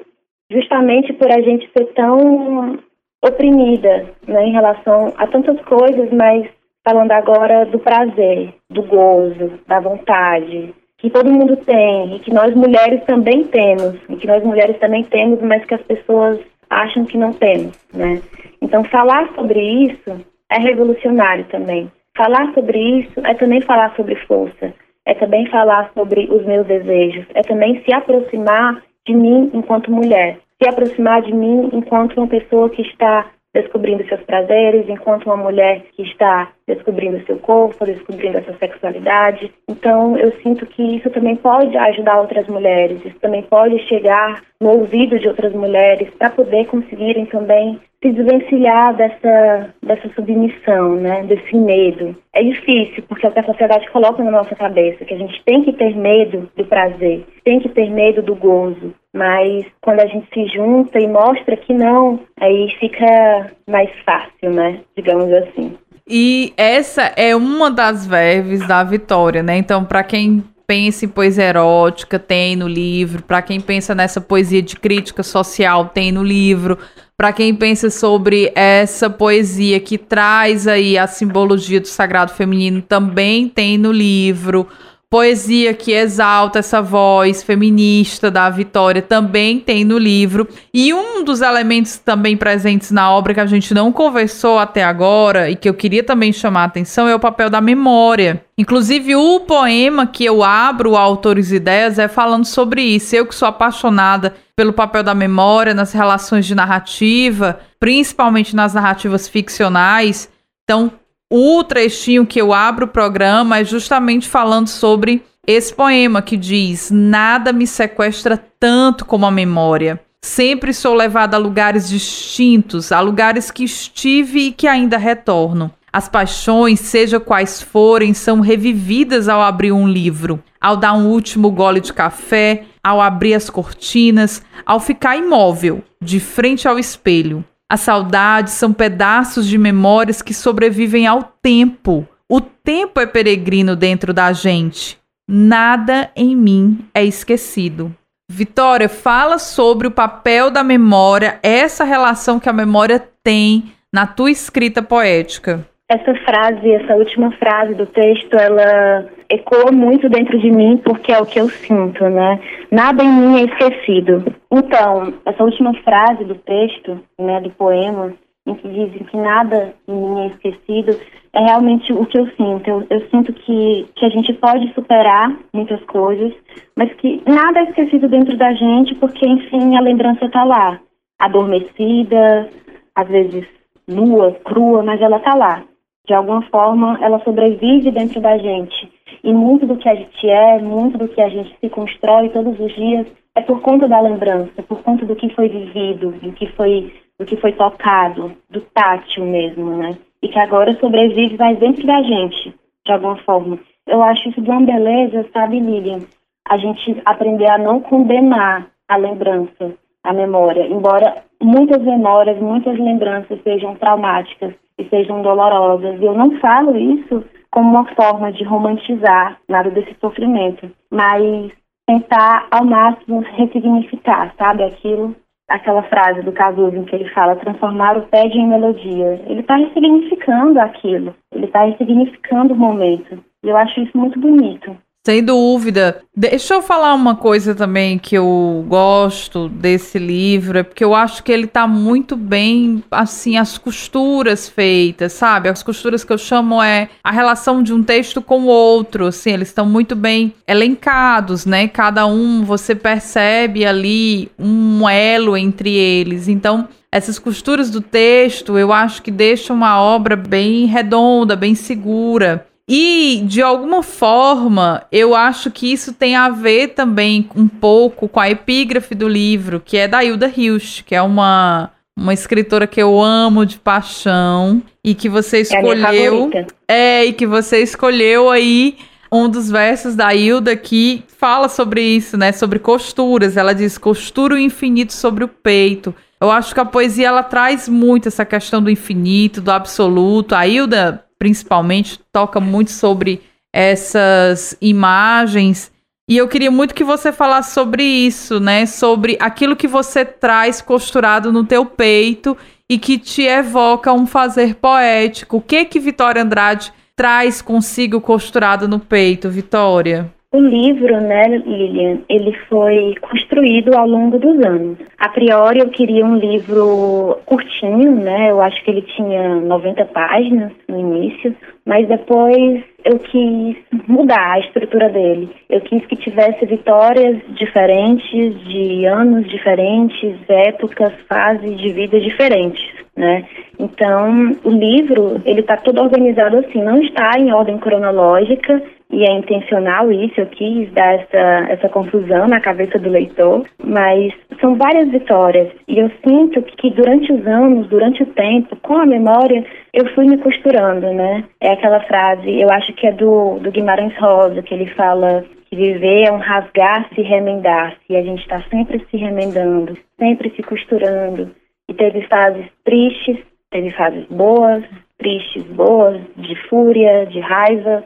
Justamente 0.50 1.14
por 1.14 1.30
a 1.30 1.42
gente 1.42 1.70
ser 1.78 1.86
tão 1.94 2.80
oprimida 3.24 4.10
né, 4.28 4.48
em 4.48 4.52
relação 4.52 5.14
a 5.18 5.28
tantas 5.28 5.60
coisas, 5.66 6.12
mas 6.12 6.48
falando 6.84 7.12
agora 7.12 7.66
do 7.66 7.80
prazer, 7.80 8.54
do 8.70 8.84
gozo, 8.84 9.60
da 9.68 9.80
vontade, 9.80 10.74
que 11.04 11.10
todo 11.10 11.30
mundo 11.30 11.58
tem 11.58 12.16
e 12.16 12.20
que 12.20 12.34
nós 12.34 12.56
mulheres 12.56 13.04
também 13.04 13.44
temos, 13.44 13.96
e 14.08 14.16
que 14.16 14.26
nós 14.26 14.42
mulheres 14.42 14.80
também 14.80 15.04
temos, 15.04 15.42
mas 15.42 15.64
que 15.66 15.76
as 15.76 15.82
pessoas 15.82 16.40
acham 16.70 17.04
que 17.04 17.18
não 17.18 17.34
temos, 17.34 17.78
né? 17.94 18.22
Então 18.62 18.86
falar 18.86 19.28
sobre 19.36 19.60
isso 19.60 20.26
é 20.50 20.60
revolucionário 20.60 21.44
também. 21.52 21.92
Falar 22.16 22.54
sobre 22.54 22.80
isso 23.02 23.20
é 23.26 23.34
também 23.34 23.60
falar 23.60 23.94
sobre 23.98 24.16
força, 24.28 24.74
é 25.06 25.14
também 25.16 25.46
falar 25.48 25.92
sobre 25.94 26.32
os 26.32 26.46
meus 26.46 26.66
desejos, 26.68 27.26
é 27.34 27.42
também 27.42 27.84
se 27.84 27.94
aproximar 27.94 28.82
de 29.06 29.14
mim 29.14 29.52
enquanto 29.54 29.92
mulher, 29.92 30.40
se 30.62 30.70
aproximar 30.70 31.22
de 31.22 31.34
mim 31.34 31.70
enquanto 31.74 32.16
uma 32.16 32.28
pessoa 32.28 32.70
que 32.70 32.82
está 32.82 33.30
descobrindo 33.54 34.04
seus 34.08 34.22
prazeres, 34.24 34.90
enquanto 34.90 35.26
uma 35.26 35.38
mulher 35.38 35.84
que 35.96 36.02
está 36.04 36.52
descobrindo 36.68 37.24
seu 37.26 37.38
corpo, 37.38 37.86
descobrindo 37.86 38.38
essa 38.38 38.54
sexualidade. 38.58 39.52
Então, 39.70 40.18
eu 40.18 40.32
sinto 40.42 40.66
que 40.66 40.98
isso 40.98 41.10
também 41.12 41.36
pode 41.36 41.78
ajudar 41.78 42.20
outras 42.20 42.48
mulheres, 42.48 43.06
isso 43.06 43.20
também 43.20 43.44
pode 43.44 43.78
chegar 43.88 44.42
no 44.60 44.72
ouvido 44.80 45.20
de 45.20 45.28
outras 45.28 45.54
mulheres 45.54 46.10
para 46.18 46.30
poder 46.30 46.66
conseguirem 46.66 47.26
também 47.26 47.80
se 48.04 48.12
desvencilhar 48.12 48.96
dessa, 48.96 49.74
dessa 49.82 50.10
submissão, 50.14 50.98
né, 50.98 51.24
desse 51.24 51.56
medo. 51.56 52.16
É 52.34 52.44
difícil, 52.44 53.04
porque 53.08 53.26
é 53.26 53.30
o 53.30 53.32
que 53.32 53.40
a 53.40 53.46
sociedade 53.46 53.90
coloca 53.92 54.22
na 54.22 54.32
nossa 54.32 54.54
cabeça, 54.56 55.06
que 55.06 55.14
a 55.14 55.18
gente 55.18 55.42
tem 55.46 55.64
que 55.64 55.72
ter 55.72 55.96
medo 55.96 56.50
do 56.56 56.66
prazer, 56.66 57.26
tem 57.46 57.62
que 57.62 57.70
ter 57.70 57.90
medo 57.90 58.22
do 58.22 58.36
gozo, 58.36 58.94
mas 59.16 59.66
quando 59.82 60.02
a 60.02 60.06
gente 60.06 60.28
se 60.34 60.46
junta 60.54 61.00
e 61.00 61.08
mostra 61.08 61.56
que 61.56 61.74
não, 61.74 62.20
aí 62.40 62.70
fica 62.80 63.52
mais 63.68 63.90
fácil, 64.06 64.52
né, 64.52 64.82
digamos 64.98 65.32
assim. 65.32 65.78
E 66.06 66.54
essa 66.58 67.14
é 67.16 67.34
uma 67.34 67.72
das 67.72 68.06
verves 68.06 68.68
da 68.68 68.84
Vitória, 68.84 69.42
né? 69.42 69.56
Então, 69.56 69.86
para 69.86 70.04
quem 70.04 70.44
pensa 70.66 71.06
em 71.06 71.08
poesia 71.08 71.46
erótica, 71.46 72.18
tem 72.18 72.56
no 72.56 72.68
livro. 72.68 73.24
Para 73.24 73.42
quem 73.42 73.60
pensa 73.60 73.94
nessa 73.94 74.22
poesia 74.22 74.62
de 74.62 74.76
crítica 74.76 75.24
social, 75.24 75.90
tem 75.90 76.12
no 76.12 76.24
livro. 76.24 76.78
Para 77.16 77.32
quem 77.32 77.54
pensa 77.54 77.90
sobre 77.90 78.52
essa 78.56 79.10
poesia 79.10 79.80
que 79.80 79.98
traz 79.98 80.68
aí 80.68 80.98
a 80.98 81.08
simbologia 81.08 81.80
do 81.80 81.88
sagrado 81.88 82.34
feminino, 82.34 82.82
também 82.82 83.48
tem 83.48 83.78
no 83.78 83.92
livro. 83.92 84.68
Poesia 85.14 85.76
que 85.76 85.92
exalta 85.92 86.58
essa 86.58 86.82
voz 86.82 87.44
feminista 87.44 88.32
da 88.32 88.50
Vitória 88.50 89.00
também 89.00 89.60
tem 89.60 89.86
no 89.86 89.96
livro. 89.96 90.48
E 90.74 90.92
um 90.92 91.24
dos 91.24 91.40
elementos 91.40 92.00
também 92.00 92.36
presentes 92.36 92.90
na 92.90 93.12
obra 93.12 93.36
que 93.36 93.40
a 93.40 93.46
gente 93.46 93.76
não 93.76 93.92
conversou 93.92 94.58
até 94.58 94.84
agora 94.84 95.52
e 95.52 95.56
que 95.56 95.70
eu 95.70 95.76
queria 95.76 96.04
também 96.04 96.34
chamar 96.34 96.62
a 96.62 96.66
atenção 96.66 97.08
é 97.08 97.14
o 97.14 97.20
papel 97.20 97.48
da 97.48 97.62
memória. 97.62 98.44
Inclusive, 98.58 99.16
o 99.16 99.42
poema 99.42 100.08
que 100.08 100.26
eu 100.26 100.44
abro, 100.44 100.98
Autores 100.98 101.52
e 101.52 101.58
Ideias, 101.58 102.00
é 102.00 102.08
falando 102.08 102.46
sobre 102.46 102.82
isso. 102.82 103.16
Eu 103.16 103.28
que 103.28 103.36
sou 103.36 103.48
apaixonada 103.48 104.34
pelo 104.56 104.74
papel 104.74 105.04
da 105.04 105.14
memória 105.14 105.76
nas 105.76 105.94
relações 105.94 106.44
de 106.44 106.56
narrativa, 106.56 107.60
principalmente 107.80 108.56
nas 108.56 108.74
narrativas 108.74 109.28
ficcionais, 109.28 110.28
Então, 110.64 110.92
o 111.36 111.64
trechinho 111.64 112.28
que 112.28 112.40
eu 112.40 112.54
abro 112.54 112.86
o 112.86 112.88
programa 112.88 113.58
é 113.58 113.66
justamente 113.66 114.30
falando 114.30 114.68
sobre 114.68 115.24
esse 115.48 115.74
poema 115.74 116.22
que 116.22 116.38
diz: 116.38 116.92
Nada 116.92 117.52
me 117.52 117.66
sequestra 117.66 118.38
tanto 118.60 119.04
como 119.04 119.26
a 119.26 119.32
memória. 119.32 120.00
Sempre 120.22 120.72
sou 120.76 120.94
levada 120.94 121.36
a 121.36 121.40
lugares 121.40 121.90
distintos, 121.90 122.92
a 122.92 123.00
lugares 123.00 123.50
que 123.50 123.64
estive 123.64 124.42
e 124.42 124.52
que 124.52 124.68
ainda 124.68 124.96
retorno. 124.96 125.72
As 125.92 126.08
paixões, 126.08 126.80
seja 126.82 127.20
quais 127.20 127.60
forem, 127.60 128.14
são 128.14 128.40
revividas 128.40 129.28
ao 129.28 129.42
abrir 129.42 129.72
um 129.72 129.88
livro, 129.88 130.40
ao 130.62 130.78
dar 130.78 130.94
um 130.94 131.08
último 131.08 131.50
gole 131.50 131.82
de 131.82 131.94
café, 131.94 132.66
ao 132.84 133.02
abrir 133.02 133.34
as 133.34 133.50
cortinas, 133.50 134.44
ao 134.68 134.80
ficar 134.80 135.18
imóvel, 135.18 135.84
de 136.00 136.20
frente 136.20 136.68
ao 136.68 136.78
espelho. 136.78 137.44
As 137.74 137.82
saudades 137.82 138.54
são 138.54 138.72
pedaços 138.72 139.48
de 139.48 139.58
memórias 139.58 140.22
que 140.22 140.32
sobrevivem 140.32 141.08
ao 141.08 141.24
tempo. 141.24 142.08
O 142.30 142.40
tempo 142.40 143.00
é 143.00 143.08
peregrino 143.08 143.76
dentro 143.76 144.14
da 144.14 144.32
gente. 144.32 145.00
Nada 145.28 146.12
em 146.16 146.36
mim 146.36 146.86
é 146.94 147.04
esquecido. 147.04 147.92
Vitória, 148.30 148.88
fala 148.88 149.40
sobre 149.40 149.88
o 149.88 149.92
papel 149.92 150.52
da 150.52 150.64
memória, 150.64 151.40
essa 151.42 151.84
relação 151.84 152.40
que 152.40 152.48
a 152.48 152.54
memória 152.54 153.04
tem 153.24 153.74
na 153.92 154.06
tua 154.06 154.30
escrita 154.30 154.84
poética. 154.84 155.66
Essa 155.90 156.14
frase, 156.24 156.74
essa 156.74 156.94
última 156.94 157.32
frase 157.38 157.74
do 157.74 157.88
texto, 157.88 158.36
ela 158.36 159.10
ecoa 159.36 159.72
muito 159.72 160.10
dentro 160.10 160.38
de 160.40 160.52
mim 160.52 160.78
porque 160.78 161.12
é 161.12 161.20
o 161.20 161.26
que 161.26 161.40
eu 161.40 161.50
sinto, 161.50 162.04
né? 162.10 162.40
Nada 162.72 163.04
em 163.04 163.12
mim 163.12 163.40
é 163.40 163.44
esquecido. 163.46 164.24
Então, 164.52 165.14
essa 165.26 165.44
última 165.44 165.74
frase 165.84 166.24
do 166.24 166.36
texto, 166.36 167.00
né, 167.20 167.42
do 167.42 167.50
poema, 167.52 168.14
em 168.46 168.56
que 168.56 168.68
dizem 168.68 169.04
que 169.06 169.18
nada 169.18 169.74
em 169.88 169.94
mim 169.94 170.22
é 170.22 170.28
esquecido, 170.28 171.00
é 171.34 171.46
realmente 171.46 171.92
o 171.94 172.06
que 172.06 172.18
eu 172.18 172.28
sinto. 172.38 172.70
Eu, 172.70 172.88
eu, 172.90 173.10
sinto 173.10 173.34
que, 173.34 173.88
que 173.96 174.06
a 174.06 174.10
gente 174.10 174.34
pode 174.34 174.72
superar 174.74 175.36
muitas 175.54 175.84
coisas, 175.86 176.34
mas 176.76 176.94
que 176.96 177.22
nada 177.28 177.60
é 177.60 177.64
esquecido 177.70 178.08
dentro 178.08 178.38
da 178.38 178.54
gente, 178.54 178.96
porque, 178.96 179.26
enfim, 179.28 179.76
a 179.76 179.82
lembrança 179.82 180.26
está 180.26 180.44
lá, 180.44 180.80
adormecida, 181.20 182.50
às 182.96 183.08
vezes 183.08 183.46
nua, 183.88 184.32
crua, 184.44 184.84
mas 184.84 185.02
ela 185.02 185.18
está 185.18 185.34
lá 185.36 185.64
de 186.06 186.14
alguma 186.14 186.42
forma, 186.50 187.00
ela 187.02 187.24
sobrevive 187.24 187.92
dentro 187.92 188.20
da 188.20 188.38
gente. 188.38 188.92
E 189.24 189.34
muito 189.34 189.66
do 189.66 189.78
que 189.78 189.90
a 189.90 189.96
gente 189.96 190.30
é, 190.30 190.60
muito 190.60 190.98
do 190.98 191.08
que 191.08 191.22
a 191.22 191.30
gente 191.30 191.56
se 191.60 191.70
constrói 191.70 192.30
todos 192.30 192.60
os 192.60 192.74
dias 192.74 193.08
é 193.36 193.42
por 193.42 193.62
conta 193.62 193.88
da 193.88 194.00
lembrança, 194.00 194.62
por 194.64 194.82
conta 194.84 195.06
do 195.06 195.16
que 195.16 195.34
foi 195.34 195.50
vivido, 195.50 196.12
do 196.12 196.32
que 196.34 196.48
foi, 196.54 196.94
do 197.20 197.26
que 197.26 197.36
foi 197.38 197.52
tocado, 197.54 198.32
do 198.50 198.62
tátil 198.62 199.26
mesmo, 199.26 199.72
né? 199.78 199.98
E 200.22 200.28
que 200.28 200.40
agora 200.40 200.78
sobrevive 200.80 201.38
mais 201.38 201.58
dentro 201.58 201.86
da 201.86 202.02
gente, 202.04 202.54
de 202.86 202.92
alguma 202.92 203.18
forma. 203.18 203.60
Eu 203.88 204.02
acho 204.04 204.30
isso 204.30 204.42
de 204.42 204.50
uma 204.50 204.62
beleza, 204.62 205.28
sabe, 205.34 205.60
Lilian? 205.60 206.00
A 206.48 206.58
gente 206.58 207.02
aprender 207.06 207.50
a 207.50 207.58
não 207.58 207.80
condenar 207.80 208.68
a 208.88 208.98
lembrança, 208.98 209.74
a 210.04 210.14
memória, 210.14 210.68
embora 210.68 211.24
muitas 211.42 211.82
memórias, 211.82 212.38
muitas 212.40 212.78
lembranças 212.78 213.42
sejam 213.44 213.76
traumáticas 213.76 214.54
e 214.78 214.84
sejam 214.86 215.22
dolorosas. 215.22 216.00
E 216.00 216.06
eu 216.06 216.14
não 216.14 216.38
falo 216.40 216.78
isso 216.78 217.24
como 217.54 217.70
uma 217.70 217.86
forma 217.94 218.32
de 218.32 218.44
romantizar 218.44 219.38
nada 219.48 219.70
desse 219.70 219.96
sofrimento, 220.02 220.72
mas 220.92 221.52
tentar 221.88 222.48
ao 222.50 222.66
máximo 222.66 223.20
ressignificar, 223.20 224.34
sabe, 224.40 224.64
aquilo, 224.64 225.16
aquela 225.48 225.84
frase 225.84 226.24
do 226.24 226.32
Cazuza 226.32 226.76
em 226.76 226.84
que 226.84 226.96
ele 226.96 227.08
fala 227.12 227.36
transformar 227.36 227.96
o 227.96 228.08
tédio 228.08 228.42
em 228.42 228.48
melodia. 228.48 229.22
Ele 229.28 229.42
está 229.42 229.56
ressignificando 229.56 230.60
aquilo, 230.60 231.14
ele 231.32 231.46
está 231.46 231.64
ressignificando 231.64 232.56
o 232.56 232.58
momento. 232.58 233.24
E 233.44 233.50
eu 233.50 233.56
acho 233.56 233.80
isso 233.82 233.96
muito 233.96 234.20
bonito. 234.20 234.76
Sem 235.06 235.22
dúvida. 235.22 236.02
Deixa 236.16 236.54
eu 236.54 236.62
falar 236.62 236.94
uma 236.94 237.14
coisa 237.14 237.54
também 237.54 237.98
que 237.98 238.16
eu 238.16 238.64
gosto 238.70 239.50
desse 239.50 240.00
livro, 240.00 240.60
é 240.60 240.64
porque 240.64 240.84
eu 240.84 240.96
acho 240.96 241.22
que 241.24 241.32
ele 241.32 241.46
tá 241.46 241.68
muito 241.68 242.16
bem, 242.16 242.82
assim, 242.90 243.36
as 243.36 243.58
costuras 243.58 244.48
feitas, 244.48 245.12
sabe? 245.12 245.50
As 245.50 245.62
costuras 245.62 246.06
que 246.06 246.14
eu 246.14 246.18
chamo 246.18 246.64
é 246.64 246.88
a 247.04 247.12
relação 247.12 247.62
de 247.62 247.74
um 247.74 247.84
texto 247.84 248.22
com 248.22 248.44
o 248.44 248.48
outro, 248.48 249.08
assim, 249.08 249.32
eles 249.32 249.50
estão 249.50 249.66
muito 249.66 249.94
bem 249.94 250.34
elencados, 250.48 251.46
né? 251.46 251.68
Cada 251.68 252.06
um 252.06 252.46
você 252.46 252.74
percebe 252.74 253.66
ali 253.66 254.32
um 254.40 254.88
elo 254.88 255.36
entre 255.36 255.76
eles. 255.76 256.30
Então, 256.30 256.70
essas 256.90 257.20
costuras 257.20 257.70
do 257.70 257.82
texto, 257.82 258.58
eu 258.58 258.72
acho 258.72 259.02
que 259.02 259.12
deixam 259.12 259.54
uma 259.54 259.82
obra 259.82 260.16
bem 260.16 260.66
redonda, 260.66 261.36
bem 261.36 261.56
segura. 261.56 262.48
E, 262.68 263.22
de 263.26 263.42
alguma 263.42 263.84
forma, 263.84 264.84
eu 264.92 265.14
acho 265.14 265.52
que 265.52 265.72
isso 265.72 265.94
tem 265.94 266.16
a 266.16 266.30
ver 266.30 266.70
também 266.70 267.30
um 267.36 267.48
pouco 267.48 268.08
com 268.08 268.20
a 268.20 268.30
epígrafe 268.30 268.96
do 268.96 269.08
livro, 269.08 269.62
que 269.64 269.78
é 269.78 269.88
da 269.88 270.04
Hilda 270.04 270.32
Hilst, 270.34 270.84
que 270.84 270.96
é 270.96 271.02
uma, 271.02 271.72
uma 271.98 272.14
escritora 272.14 272.66
que 272.66 272.82
eu 272.82 273.02
amo 273.02 273.46
de 273.46 273.58
paixão 273.58 274.62
e 274.82 274.96
que 274.96 275.10
você 275.10 275.42
escolheu. 275.42 276.32
É, 276.66 277.02
é, 277.02 277.06
e 277.06 277.14
que 277.14 277.28
você 277.28 277.62
escolheu 277.62 278.30
aí 278.30 278.78
um 279.12 279.28
dos 279.28 279.52
versos 279.52 279.94
da 279.94 280.16
Hilda 280.16 280.56
que 280.56 281.04
fala 281.20 281.50
sobre 281.50 281.82
isso, 281.82 282.18
né? 282.18 282.32
Sobre 282.32 282.60
costuras. 282.60 283.36
Ela 283.36 283.54
diz: 283.54 283.78
costura 283.78 284.36
o 284.36 284.40
infinito 284.40 284.94
sobre 284.94 285.26
o 285.26 285.28
peito. 285.28 285.94
Eu 286.20 286.32
acho 286.32 286.54
que 286.54 286.62
a 286.62 286.66
poesia 286.66 287.10
ela 287.10 287.22
traz 287.22 287.68
muito 287.68 288.08
essa 288.08 288.24
questão 288.24 288.62
do 288.62 288.70
infinito, 288.70 289.42
do 289.42 289.52
absoluto. 289.52 290.34
A 290.34 290.48
Hilda 290.48 291.03
principalmente, 291.24 292.02
toca 292.12 292.42
muito 292.42 292.70
sobre 292.70 293.22
essas 293.54 294.58
imagens. 294.60 295.72
E 296.10 296.18
eu 296.18 296.28
queria 296.28 296.52
muito 296.52 296.76
que 296.76 296.84
você 296.84 297.14
falasse 297.14 297.54
sobre 297.54 297.82
isso, 297.82 298.42
né? 298.42 298.66
Sobre 298.66 299.16
aquilo 299.22 299.56
que 299.56 299.66
você 299.66 300.04
traz 300.04 300.62
costurado 300.62 301.32
no 301.32 301.46
teu 301.46 301.66
peito 301.66 302.36
e 302.70 302.78
que 302.78 302.98
te 302.98 303.22
evoca 303.22 303.94
um 303.94 304.06
fazer 304.06 304.56
poético. 304.56 305.38
O 305.38 305.42
que 305.42 305.64
que 305.64 305.80
Vitória 305.80 306.22
Andrade 306.22 306.74
traz 306.94 307.42
consigo 307.42 308.02
costurado 308.02 308.68
no 308.68 308.78
peito, 308.78 309.30
Vitória? 309.30 310.13
O 310.34 310.40
livro, 310.40 311.00
né, 311.00 311.28
Lilian, 311.28 312.00
ele 312.10 312.34
foi 312.50 312.96
construído 313.00 313.78
ao 313.78 313.88
longo 313.88 314.18
dos 314.18 314.44
anos. 314.44 314.80
A 314.98 315.08
priori 315.10 315.60
eu 315.60 315.70
queria 315.70 316.04
um 316.04 316.18
livro 316.18 317.20
curtinho, 317.24 317.92
né? 317.92 318.32
Eu 318.32 318.42
acho 318.42 318.64
que 318.64 318.72
ele 318.72 318.82
tinha 318.82 319.36
90 319.36 319.86
páginas 319.86 320.52
no 320.68 320.80
início, 320.80 321.36
mas 321.68 321.88
depois 321.88 322.64
eu 322.84 322.98
quis 322.98 323.58
mudar 323.88 324.32
a 324.32 324.40
estrutura 324.40 324.90
dele. 324.90 325.30
Eu 325.48 325.62
quis 325.62 325.86
que 325.86 325.96
tivesse 325.98 326.44
vitórias 326.48 327.22
diferentes, 327.36 328.36
de 328.48 328.86
anos 328.88 329.30
diferentes, 329.30 330.16
épocas, 330.28 330.94
fases 331.08 331.56
de 331.60 331.72
vida 331.74 332.00
diferentes, 332.00 332.74
né? 332.98 333.24
Então, 333.60 334.36
o 334.44 334.50
livro, 334.50 335.22
ele 335.26 335.42
está 335.42 335.58
todo 335.58 335.80
organizado 335.80 336.38
assim, 336.38 336.64
não 336.64 336.82
está 336.82 337.20
em 337.20 337.32
ordem 337.32 337.60
cronológica, 337.60 338.64
e 338.94 339.04
é 339.04 339.12
intencional 339.12 339.92
isso, 339.92 340.22
eu 340.22 340.28
quis 340.28 340.72
dar 340.72 340.94
essa, 340.94 341.52
essa 341.52 341.68
confusão 341.70 342.28
na 342.28 342.40
cabeça 342.40 342.78
do 342.78 342.90
leitor, 342.90 343.44
mas 343.64 344.14
são 344.40 344.56
várias 344.56 344.90
vitórias 344.92 345.52
e 345.68 345.80
eu 345.80 345.90
sinto 346.08 346.44
que 346.44 346.70
durante 346.70 347.12
os 347.12 347.26
anos, 347.26 347.68
durante 347.70 348.04
o 348.04 348.06
tempo, 348.06 348.56
com 348.58 348.78
a 348.78 348.86
memória, 348.86 349.44
eu 349.74 349.92
fui 349.96 350.06
me 350.06 350.20
costurando, 350.20 350.94
né? 350.94 351.24
É 351.42 351.54
aquela 351.54 351.80
frase, 351.82 352.40
eu 352.40 352.50
acho 352.52 352.72
que 352.74 352.86
é 352.86 352.92
do, 352.92 353.40
do 353.40 353.52
Guimarães 353.52 353.98
Rosa, 353.98 354.44
que 354.44 354.54
ele 354.54 354.68
fala 354.76 355.26
que 355.50 355.56
viver 355.56 356.08
é 356.08 356.12
um 356.12 356.18
rasgar-se 356.18 357.02
e 357.02 357.04
remendar-se, 357.04 357.80
e 357.90 357.96
a 357.96 358.04
gente 358.04 358.22
está 358.22 358.44
sempre 358.44 358.86
se 358.92 358.98
remendando, 358.98 359.76
sempre 359.98 360.30
se 360.36 360.44
costurando. 360.44 361.32
E 361.68 361.74
teve 361.74 362.02
fases 362.04 362.46
tristes, 362.64 363.18
teve 363.50 363.72
fases 363.72 364.06
boas, 364.08 364.64
tristes, 365.00 365.44
boas, 365.46 366.00
de 366.16 366.36
fúria, 366.48 367.08
de 367.08 367.20
raiva, 367.20 367.84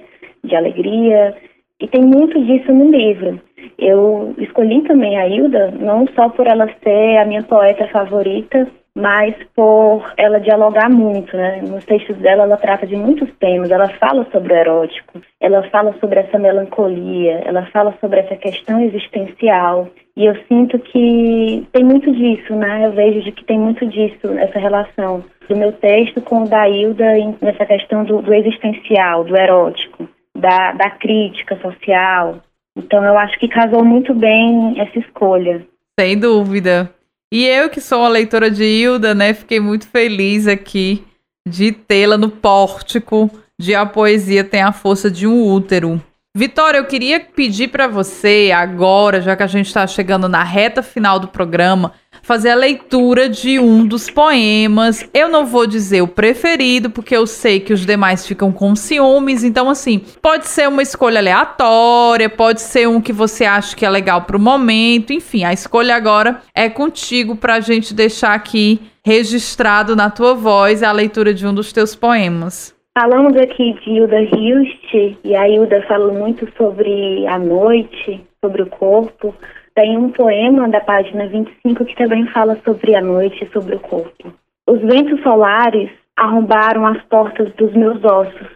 de 0.47 0.55
alegria, 0.55 1.35
e 1.79 1.87
tem 1.87 2.01
muito 2.01 2.43
disso 2.43 2.71
no 2.71 2.89
livro. 2.89 3.39
Eu 3.77 4.33
escolhi 4.39 4.81
também 4.83 5.17
a 5.17 5.27
Hilda 5.27 5.71
não 5.79 6.07
só 6.15 6.29
por 6.29 6.47
ela 6.47 6.67
ser 6.83 7.17
a 7.17 7.25
minha 7.25 7.43
poeta 7.43 7.87
favorita, 7.89 8.67
mas 8.95 9.35
por 9.55 10.11
ela 10.17 10.39
dialogar 10.39 10.89
muito, 10.89 11.37
né? 11.37 11.61
Nos 11.61 11.85
textos 11.85 12.17
dela, 12.17 12.43
ela 12.43 12.57
trata 12.57 12.87
de 12.87 12.95
muitos 12.95 13.31
temas. 13.35 13.69
Ela 13.69 13.87
fala 13.99 14.25
sobre 14.31 14.53
o 14.53 14.57
erótico, 14.57 15.21
ela 15.39 15.61
fala 15.69 15.93
sobre 15.99 16.19
essa 16.19 16.39
melancolia, 16.39 17.43
ela 17.45 17.67
fala 17.67 17.93
sobre 18.01 18.21
essa 18.21 18.35
questão 18.35 18.81
existencial. 18.81 19.87
E 20.15 20.25
eu 20.25 20.35
sinto 20.47 20.79
que 20.79 21.67
tem 21.71 21.83
muito 21.83 22.11
disso, 22.11 22.55
né? 22.55 22.87
Eu 22.87 22.91
vejo 22.93 23.21
de 23.21 23.31
que 23.31 23.45
tem 23.45 23.59
muito 23.59 23.85
disso, 23.85 24.27
essa 24.39 24.57
relação 24.57 25.23
do 25.47 25.55
meu 25.55 25.71
texto 25.73 26.19
com 26.21 26.41
o 26.41 26.49
da 26.49 26.67
Hilda 26.67 27.05
nessa 27.39 27.67
questão 27.67 28.03
do, 28.03 28.23
do 28.23 28.33
existencial, 28.33 29.23
do 29.23 29.37
erótico 29.37 30.09
da, 30.37 30.71
da 30.73 30.89
crítica 30.91 31.59
social. 31.61 32.41
Então 32.77 33.03
eu 33.03 33.17
acho 33.17 33.37
que 33.39 33.47
casou 33.47 33.83
muito 33.83 34.13
bem 34.13 34.79
essa 34.79 34.99
escolha. 34.99 35.65
Sem 35.99 36.17
dúvida. 36.17 36.93
E 37.33 37.45
eu 37.45 37.69
que 37.69 37.81
sou 37.81 38.03
a 38.03 38.07
leitora 38.07 38.49
de 38.49 38.63
Hilda, 38.63 39.13
né, 39.13 39.33
fiquei 39.33 39.59
muito 39.59 39.87
feliz 39.87 40.47
aqui 40.47 41.03
de 41.47 41.71
tê-la 41.71 42.17
no 42.17 42.29
pórtico 42.29 43.29
de 43.59 43.73
A 43.73 43.85
Poesia 43.85 44.43
Tem 44.43 44.61
a 44.61 44.71
Força 44.71 45.09
de 45.09 45.25
um 45.27 45.51
Útero. 45.51 46.01
Vitória, 46.35 46.77
eu 46.77 46.85
queria 46.85 47.19
pedir 47.19 47.69
para 47.69 47.87
você 47.87 48.51
agora, 48.55 49.21
já 49.21 49.35
que 49.35 49.41
a 49.41 49.47
gente 49.47 49.65
está 49.65 49.87
chegando 49.87 50.29
na 50.29 50.43
reta 50.43 50.83
final 50.83 51.19
do 51.19 51.27
programa, 51.27 51.93
fazer 52.27 52.49
a 52.49 52.55
leitura 52.55 53.29
de 53.29 53.57
um 53.57 53.87
dos 53.87 54.09
poemas. 54.09 55.09
Eu 55.13 55.29
não 55.29 55.45
vou 55.45 55.65
dizer 55.65 56.01
o 56.01 56.09
preferido, 56.09 56.89
porque 56.89 57.15
eu 57.15 57.25
sei 57.25 57.61
que 57.61 57.71
os 57.71 57.85
demais 57.85 58.27
ficam 58.27 58.51
com 58.51 58.75
ciúmes. 58.75 59.45
Então, 59.45 59.69
assim, 59.69 60.01
pode 60.21 60.45
ser 60.45 60.67
uma 60.67 60.81
escolha 60.81 61.19
aleatória, 61.19 62.29
pode 62.29 62.59
ser 62.59 62.85
um 62.85 62.99
que 62.99 63.13
você 63.13 63.45
acha 63.45 63.73
que 63.73 63.85
é 63.85 63.89
legal 63.89 64.23
para 64.23 64.35
o 64.35 64.41
momento. 64.41 65.13
Enfim, 65.13 65.45
a 65.45 65.53
escolha 65.53 65.95
agora 65.95 66.41
é 66.53 66.67
contigo 66.69 67.33
para 67.33 67.53
a 67.53 67.59
gente 67.61 67.93
deixar 67.93 68.33
aqui 68.33 68.81
registrado 69.05 69.95
na 69.95 70.09
tua 70.09 70.33
voz 70.33 70.83
a 70.83 70.91
leitura 70.91 71.33
de 71.33 71.47
um 71.47 71.53
dos 71.53 71.71
teus 71.71 71.95
poemas. 71.95 72.75
Falamos 72.99 73.37
aqui 73.37 73.73
de 73.85 73.91
Hilda 73.91 74.21
Hilst, 74.21 75.17
e 75.23 75.33
a 75.33 75.47
Hilda 75.47 75.81
falou 75.87 76.11
muito 76.13 76.45
sobre 76.57 77.25
a 77.25 77.39
noite, 77.39 78.19
sobre 78.43 78.63
o 78.63 78.67
corpo. 78.67 79.33
Tem 79.77 79.95
um 79.95 80.09
poema 80.09 80.67
da 80.67 80.81
página 80.81 81.27
25 81.27 81.85
que 81.85 81.95
também 81.95 82.25
fala 82.31 82.59
sobre 82.65 82.95
a 82.95 83.01
noite, 83.01 83.47
sobre 83.53 83.75
o 83.75 83.79
corpo. 83.79 84.33
Os 84.67 84.81
ventos 84.81 85.21
solares 85.21 85.91
arrombaram 86.15 86.83
as 86.87 86.99
portas 87.03 87.53
dos 87.53 87.71
meus 87.75 88.03
ossos 88.03 88.47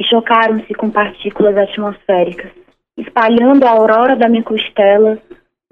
e 0.00 0.04
chocaram-se 0.04 0.72
com 0.72 0.88
partículas 0.88 1.58
atmosféricas, 1.58 2.50
espalhando 2.96 3.66
a 3.66 3.70
aurora 3.70 4.16
da 4.16 4.30
minha 4.30 4.42
costela 4.42 5.18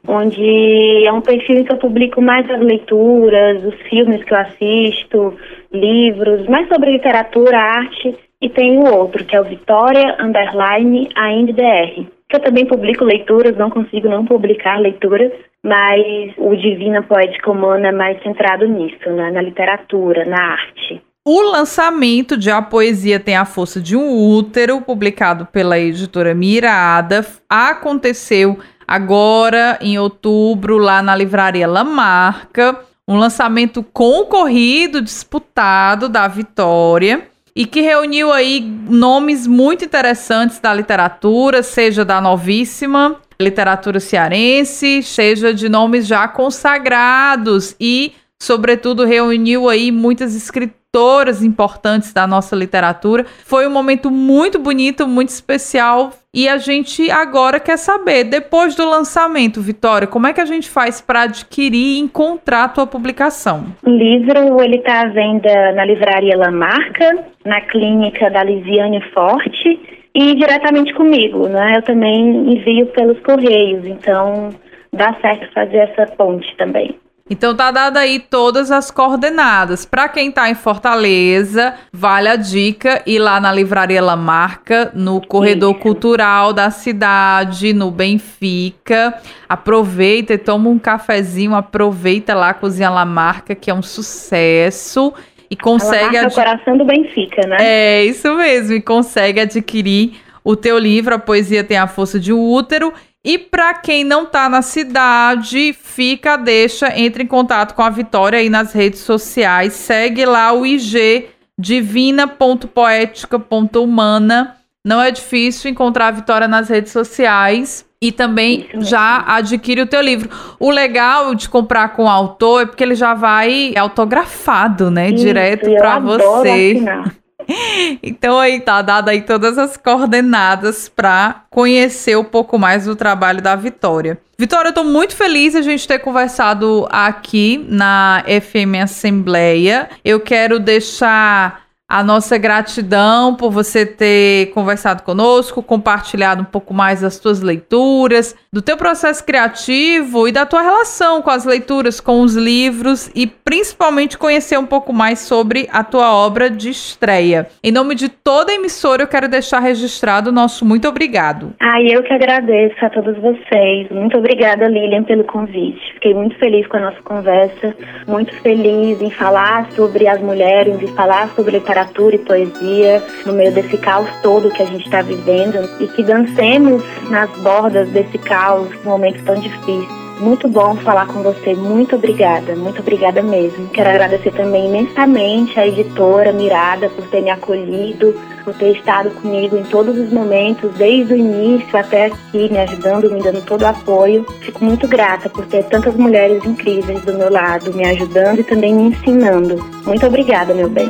onde 0.07 1.07
é 1.07 1.12
um 1.12 1.20
perfil 1.20 1.64
que 1.64 1.72
eu 1.72 1.76
publico 1.76 2.20
mais 2.20 2.49
as 2.51 2.61
leituras, 2.61 3.64
os 3.64 3.74
filmes 3.88 4.22
que 4.24 4.34
eu 4.34 4.38
assisto, 4.38 5.36
livros, 5.72 6.47
mais 6.49 6.68
sobre 6.68 6.93
literatura, 6.93 7.57
arte, 7.57 8.16
e 8.43 8.51
tem 8.51 8.76
o 8.76 8.93
outro, 8.93 9.24
que 9.24 9.36
é 9.36 9.40
o 9.40 9.45
Vitória 9.45 10.16
Underline 10.20 11.09
ANDR. 11.16 12.11
Que 12.28 12.36
eu 12.36 12.40
também 12.40 12.66
publico 12.66 13.05
leituras, 13.05 13.57
não 13.57 13.70
consigo 13.70 14.09
não 14.09 14.26
publicar 14.26 14.80
leituras, 14.80 15.30
mas 15.62 16.32
o 16.36 16.57
Divina 16.57 17.03
Poética 17.03 17.53
Humana 17.53 17.88
é 17.88 17.93
mais 17.93 18.20
centrado 18.20 18.66
nisso, 18.66 19.09
né? 19.11 19.30
na 19.30 19.40
literatura, 19.40 20.24
na 20.24 20.55
arte. 20.55 21.01
O 21.24 21.40
lançamento 21.40 22.36
de 22.36 22.51
A 22.51 22.61
Poesia 22.61 23.20
Tem 23.20 23.36
a 23.36 23.45
Força 23.45 23.80
de 23.80 23.97
um 23.97 24.36
Útero, 24.36 24.80
publicado 24.80 25.47
pela 25.47 25.78
editora 25.78 26.34
Mirada, 26.34 27.24
aconteceu 27.49 28.59
agora 28.88 29.78
em 29.80 30.01
outubro 30.01 30.78
lá 30.78 31.01
na 31.01 31.14
livraria 31.14 31.68
Lamarca, 31.68 32.76
um 33.07 33.16
lançamento 33.16 33.84
concorrido, 33.84 35.01
disputado 35.01 36.09
da 36.09 36.26
Vitória 36.26 37.30
e 37.55 37.66
que 37.66 37.80
reuniu 37.80 38.32
aí 38.32 38.61
nomes 38.61 39.46
muito 39.46 39.84
interessantes 39.84 40.59
da 40.59 40.72
literatura, 40.72 41.62
seja 41.62 42.05
da 42.05 42.20
novíssima 42.20 43.20
literatura 43.40 44.00
cearense, 44.00 45.03
seja 45.03 45.53
de 45.53 45.68
nomes 45.68 46.07
já 46.07 46.26
consagrados 46.28 47.74
e, 47.80 48.12
sobretudo, 48.40 49.05
reuniu 49.05 49.68
aí 49.68 49.90
muitas 49.90 50.34
escritoras 50.34 50.82
autoras 50.95 51.43
importantes 51.43 52.12
da 52.12 52.26
nossa 52.26 52.55
literatura. 52.55 53.24
Foi 53.47 53.66
um 53.66 53.70
momento 53.70 54.11
muito 54.11 54.59
bonito, 54.59 55.09
muito 55.09 55.30
especial. 55.30 56.11
E 56.34 56.47
a 56.47 56.59
gente 56.59 57.11
agora 57.11 57.59
quer 57.59 57.78
saber, 57.78 58.24
depois 58.24 58.74
do 58.74 58.86
lançamento, 58.88 59.61
Vitória, 59.61 60.07
como 60.07 60.26
é 60.26 60.34
que 60.34 60.40
a 60.40 60.45
gente 60.45 60.68
faz 60.68 61.01
para 61.01 61.22
adquirir 61.22 61.97
e 61.97 61.99
encontrar 61.99 62.64
a 62.64 62.68
tua 62.68 62.86
publicação? 62.86 63.64
O 63.82 63.90
livro 63.90 64.62
ele 64.62 64.76
está 64.76 65.03
à 65.03 65.09
venda 65.09 65.72
na 65.72 65.84
livraria 65.86 66.36
Lamarca, 66.36 67.24
na 67.45 67.62
clínica 67.62 68.30
da 68.30 68.45
Lisiane 68.45 69.01
Forte 69.14 69.80
e 70.14 70.34
diretamente 70.34 70.93
comigo, 70.93 71.49
né? 71.49 71.76
Eu 71.78 71.82
também 71.82 72.53
envio 72.53 72.86
pelos 72.88 73.18
correios, 73.20 73.86
então 73.86 74.51
dá 74.93 75.14
certo 75.22 75.51
fazer 75.55 75.78
essa 75.78 76.07
ponte 76.16 76.55
também. 76.59 76.95
Então 77.31 77.55
tá 77.55 77.70
dada 77.70 78.01
aí 78.01 78.18
todas 78.18 78.70
as 78.70 78.91
coordenadas. 78.91 79.85
Para 79.85 80.09
quem 80.09 80.31
tá 80.31 80.51
em 80.51 80.55
Fortaleza, 80.55 81.75
vale 81.93 82.29
a 82.29 82.37
dica 82.37 83.03
ir 83.07 83.18
lá 83.18 83.41
na 83.41 83.53
Livraria 83.53 84.03
Lamarca, 84.03 84.91
no 84.95 85.20
corredor 85.20 85.73
Isso. 85.73 85.81
cultural 85.81 86.53
da 86.53 86.70
cidade, 86.70 87.73
no 87.73 87.91
Benfica. 87.91 89.14
Aproveita 89.49 90.35
e 90.35 90.39
toma 90.39 90.68
um 90.68 90.79
cafezinho, 90.79 91.55
aproveita 91.55 92.35
lá 92.35 92.51
a 92.51 92.55
Cozinha 92.55 92.91
Lamarca, 92.91 93.55
que 93.55 93.70
é 93.70 93.75
um 93.75 93.83
sucesso 93.83 95.12
e 95.49 95.57
consegue 95.57 96.16
adquirir. 96.16 96.27
o 96.27 96.35
coração 96.35 96.79
do 96.79 96.85
Benfica, 96.85 97.47
né? 97.47 97.57
É, 97.61 98.05
isso 98.05 98.35
mesmo, 98.37 98.75
e 98.75 98.81
consegue 98.81 99.41
adquirir 99.41 100.14
o 100.43 100.57
teu 100.57 100.79
livro, 100.79 101.14
A 101.14 101.18
Poesia 101.18 101.62
Tem 101.62 101.77
a 101.77 101.87
Força 101.87 102.18
de 102.18 102.33
um 102.33 102.51
Útero 102.51 102.93
e 103.25 103.39
para 103.39 103.73
quem 103.75 104.03
não 104.03 104.25
está 104.25 104.49
na 104.49 104.62
cidade, 104.62 105.73
fica, 105.73 106.37
deixa, 106.37 106.99
entre 106.99 107.23
em 107.23 107.27
contato 107.27 107.75
com 107.75 107.83
a 107.83 107.91
Vitória 107.91 108.41
aí 108.41 108.51
nas 108.51 108.73
redes 108.73 108.99
sociais. 109.01 109.75
Segue 109.75 110.27
lá 110.27 110.53
o 110.53 110.66
IG 110.66 111.29
divina.poética.humana. 111.57 114.57
Não 114.85 115.01
é 115.01 115.12
difícil 115.12 115.70
encontrar 115.70 116.09
a 116.09 116.11
Vitória 116.11 116.49
nas 116.49 116.68
redes 116.68 116.91
sociais. 116.91 117.87
E 118.01 118.11
também 118.11 118.68
já 118.81 119.23
adquire 119.29 119.83
o 119.83 119.87
teu 119.87 120.01
livro. 120.01 120.29
O 120.59 120.73
legal 120.73 121.37
de 121.37 121.49
comprar 121.49 121.91
com 121.91 122.07
o 122.07 122.09
autor 122.09 122.62
é 122.62 122.66
porque 122.66 122.83
ele 122.83 122.97
já 122.97 123.14
vai 123.14 123.73
autografado, 123.77 124.91
né? 124.91 125.11
Isso, 125.11 125.25
direto 125.25 125.73
para 125.77 126.01
você. 126.01 126.73
Assinar. 126.75 127.14
Então 128.03 128.38
aí 128.38 128.61
tá 128.61 128.82
dada 128.82 129.11
aí 129.11 129.22
todas 129.22 129.59
as 129.59 129.76
coordenadas 129.76 130.88
para 130.88 131.45
conhecer 131.51 132.16
um 132.16 132.24
pouco 132.24 132.59
mais 132.59 132.84
do 132.84 132.97
trabalho 132.97 133.40
da 133.40 133.55
Vitória. 133.55 134.18
Vitória, 134.38 134.70
eu 134.70 134.74
tô 134.74 134.84
muito 134.84 135.14
feliz 135.14 135.55
a 135.55 135.62
gente 135.62 135.86
ter 135.86 135.99
conversado 135.99 136.86
aqui 136.90 137.64
na 137.68 138.24
FM 138.26 138.82
Assembleia. 138.82 139.88
Eu 140.05 140.20
quero 140.20 140.59
deixar 140.59 141.62
a 141.93 142.03
nossa 142.03 142.38
gratidão 142.38 143.34
por 143.34 143.51
você 143.51 143.84
ter 143.84 144.47
conversado 144.55 145.03
conosco, 145.03 145.62
compartilhado 145.62 146.40
um 146.40 146.47
pouco 146.47 146.72
mais 146.72 147.03
das 147.03 147.18
tuas 147.18 147.43
leituras, 147.43 148.34
do 148.51 148.62
teu 148.62 148.78
processo 148.78 149.22
criativo 149.22 150.26
e 150.26 150.32
da 150.32 150.47
tua 150.47 150.62
relação 150.62 151.20
com 151.20 151.28
as 151.28 151.45
leituras, 151.45 152.01
com 152.01 152.22
os 152.22 152.34
livros 152.34 153.11
e 153.14 153.26
principalmente 153.26 154.16
conhecer 154.16 154.59
um 154.59 154.64
pouco 154.64 154.90
mais 154.90 155.18
sobre 155.18 155.68
a 155.70 155.84
tua 155.84 156.14
obra 156.14 156.49
de 156.49 156.70
estreia. 156.70 157.49
Em 157.62 157.70
nome 157.70 157.95
de 157.95 158.09
toda 158.09 158.53
a 158.53 158.55
emissora, 158.55 159.03
eu 159.03 159.07
quero 159.07 159.28
deixar 159.28 159.61
registrado 159.61 160.30
o 160.30 160.32
nosso 160.32 160.64
muito 160.64 160.88
obrigado. 160.88 161.53
Ah, 161.61 161.78
eu 161.82 162.03
que 162.03 162.14
agradeço 162.14 162.82
a 162.82 162.88
todos 162.88 163.18
vocês. 163.18 163.90
Muito 163.90 164.16
obrigada, 164.16 164.66
Lilian, 164.66 165.05
pelo 165.05 165.24
convite. 165.24 165.93
Fiquei 165.93 166.14
muito 166.14 166.38
feliz 166.38 166.66
com 166.68 166.78
a 166.78 166.80
nossa 166.80 167.03
conversa, 167.03 167.76
muito 168.09 168.34
feliz 168.40 168.99
em 169.03 169.11
falar 169.11 169.70
sobre 169.72 170.09
as 170.09 170.22
mulheres, 170.22 170.80
e 170.80 170.86
falar 170.95 171.28
sobre 171.34 171.59
literatura 171.59 171.82
literatura 171.83 172.16
e 172.16 172.18
poesia 172.18 173.03
no 173.26 173.33
meio 173.33 173.53
desse 173.53 173.76
caos 173.78 174.09
todo 174.22 174.51
que 174.51 174.62
a 174.62 174.66
gente 174.66 174.85
está 174.85 175.03
vivendo 175.03 175.68
e 175.80 175.87
que 175.89 176.03
dancemos 176.03 176.83
nas 177.11 177.30
bordas 177.39 177.89
desse 177.89 178.18
caos, 178.18 178.68
num 178.85 178.91
momento 178.91 179.22
tão 179.24 179.35
difícil. 179.35 180.03
Muito 180.20 180.47
bom 180.47 180.76
falar 180.76 181.07
com 181.07 181.20
você. 181.20 181.53
Muito 181.53 181.97
obrigada. 181.97 182.55
Muito 182.55 182.80
obrigada 182.80 183.20
mesmo. 183.22 183.68
Quero 183.70 183.91
agradecer 183.91 184.30
também 184.30 184.68
imensamente 184.68 185.59
à 185.59 185.66
editora 185.66 186.33
Mirada 186.33 186.89
por 186.91 187.05
ter 187.09 187.22
me 187.22 187.30
acolhido, 187.30 188.14
por 188.45 188.55
ter 188.55 188.76
estado 188.76 189.11
comigo 189.11 189.57
em 189.57 189.64
todos 189.64 189.99
os 189.99 190.12
momentos, 190.12 190.70
desde 190.74 191.14
o 191.14 191.16
início 191.16 191.76
até 191.76 192.07
aqui, 192.07 192.49
me 192.53 192.59
ajudando, 192.59 193.11
me 193.11 193.20
dando 193.20 193.45
todo 193.45 193.62
o 193.62 193.66
apoio. 193.66 194.24
Fico 194.43 194.64
muito 194.64 194.87
grata 194.87 195.28
por 195.28 195.45
ter 195.47 195.64
tantas 195.64 195.97
mulheres 195.97 196.45
incríveis 196.45 197.01
do 197.03 197.14
meu 197.14 197.30
lado, 197.30 197.74
me 197.74 197.85
ajudando 197.85 198.39
e 198.39 198.45
também 198.45 198.72
me 198.72 198.83
ensinando. 198.91 199.57
Muito 199.85 200.07
obrigada, 200.07 200.55
meu 200.55 200.68
bem. 200.68 200.89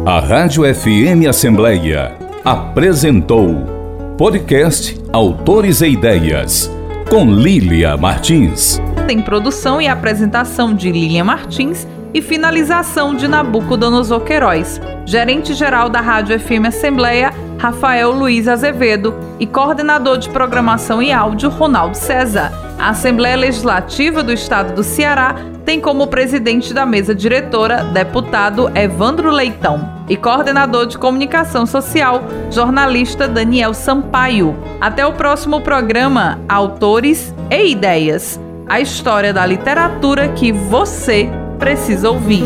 A 0.10 0.20
Rádio 0.20 0.64
FM 0.64 1.28
Assembleia 1.30 2.18
apresentou 2.44 3.64
podcast 4.18 5.00
Autores 5.14 5.82
e 5.82 5.90
Ideias 5.90 6.68
com 7.12 7.32
Lília 7.32 7.96
Martins. 7.96 8.82
Tem 9.06 9.22
produção 9.22 9.80
e 9.80 9.88
apresentação 9.88 10.74
de 10.74 10.92
Lília 10.92 11.24
Martins 11.24 11.88
e 12.12 12.24
finalização 12.24 13.14
de 13.14 13.28
Nabucodonosor 13.28 14.22
Queiroz. 14.22 14.82
Gerente-geral 15.06 15.92
da 15.92 16.02
Rádio 16.02 16.40
FM 16.40 16.66
Assembleia, 16.66 17.32
Rafael 17.60 18.12
Luiz 18.12 18.48
Azevedo 18.48 19.14
e 19.40 19.46
coordenador 19.46 20.18
de 20.18 20.30
programação 20.30 21.02
e 21.02 21.12
áudio, 21.12 21.50
Ronaldo 21.50 21.96
César. 21.96 22.52
A 22.80 22.90
Assembleia 22.90 23.36
Legislativa 23.36 24.24
do 24.24 24.34
Estado 24.34 24.74
do 24.74 24.84
Ceará 24.84 25.36
tem 25.64 25.80
como 25.80 26.08
presidente 26.08 26.74
da 26.74 26.86
mesa 26.86 27.14
diretora 27.14 27.84
deputado 27.84 28.72
Evandro 28.76 29.30
Leitão 29.30 30.04
e 30.10 30.18
coordenador 30.18 30.88
de 30.88 30.98
comunicação 30.98 31.66
social, 31.66 32.24
jornalista 32.50 33.28
Daniel 33.28 33.76
Sampaio. 33.76 34.58
Até 34.82 35.06
o 35.06 35.14
próximo 35.14 35.62
programa 35.62 36.40
Autores 36.48 37.36
e 37.52 37.72
Ideias 37.72 38.40
a 38.70 38.80
história 38.80 39.34
da 39.34 39.44
literatura 39.46 40.30
que 40.30 40.52
você 40.52 41.28
precisa 41.58 42.12
ouvir. 42.12 42.44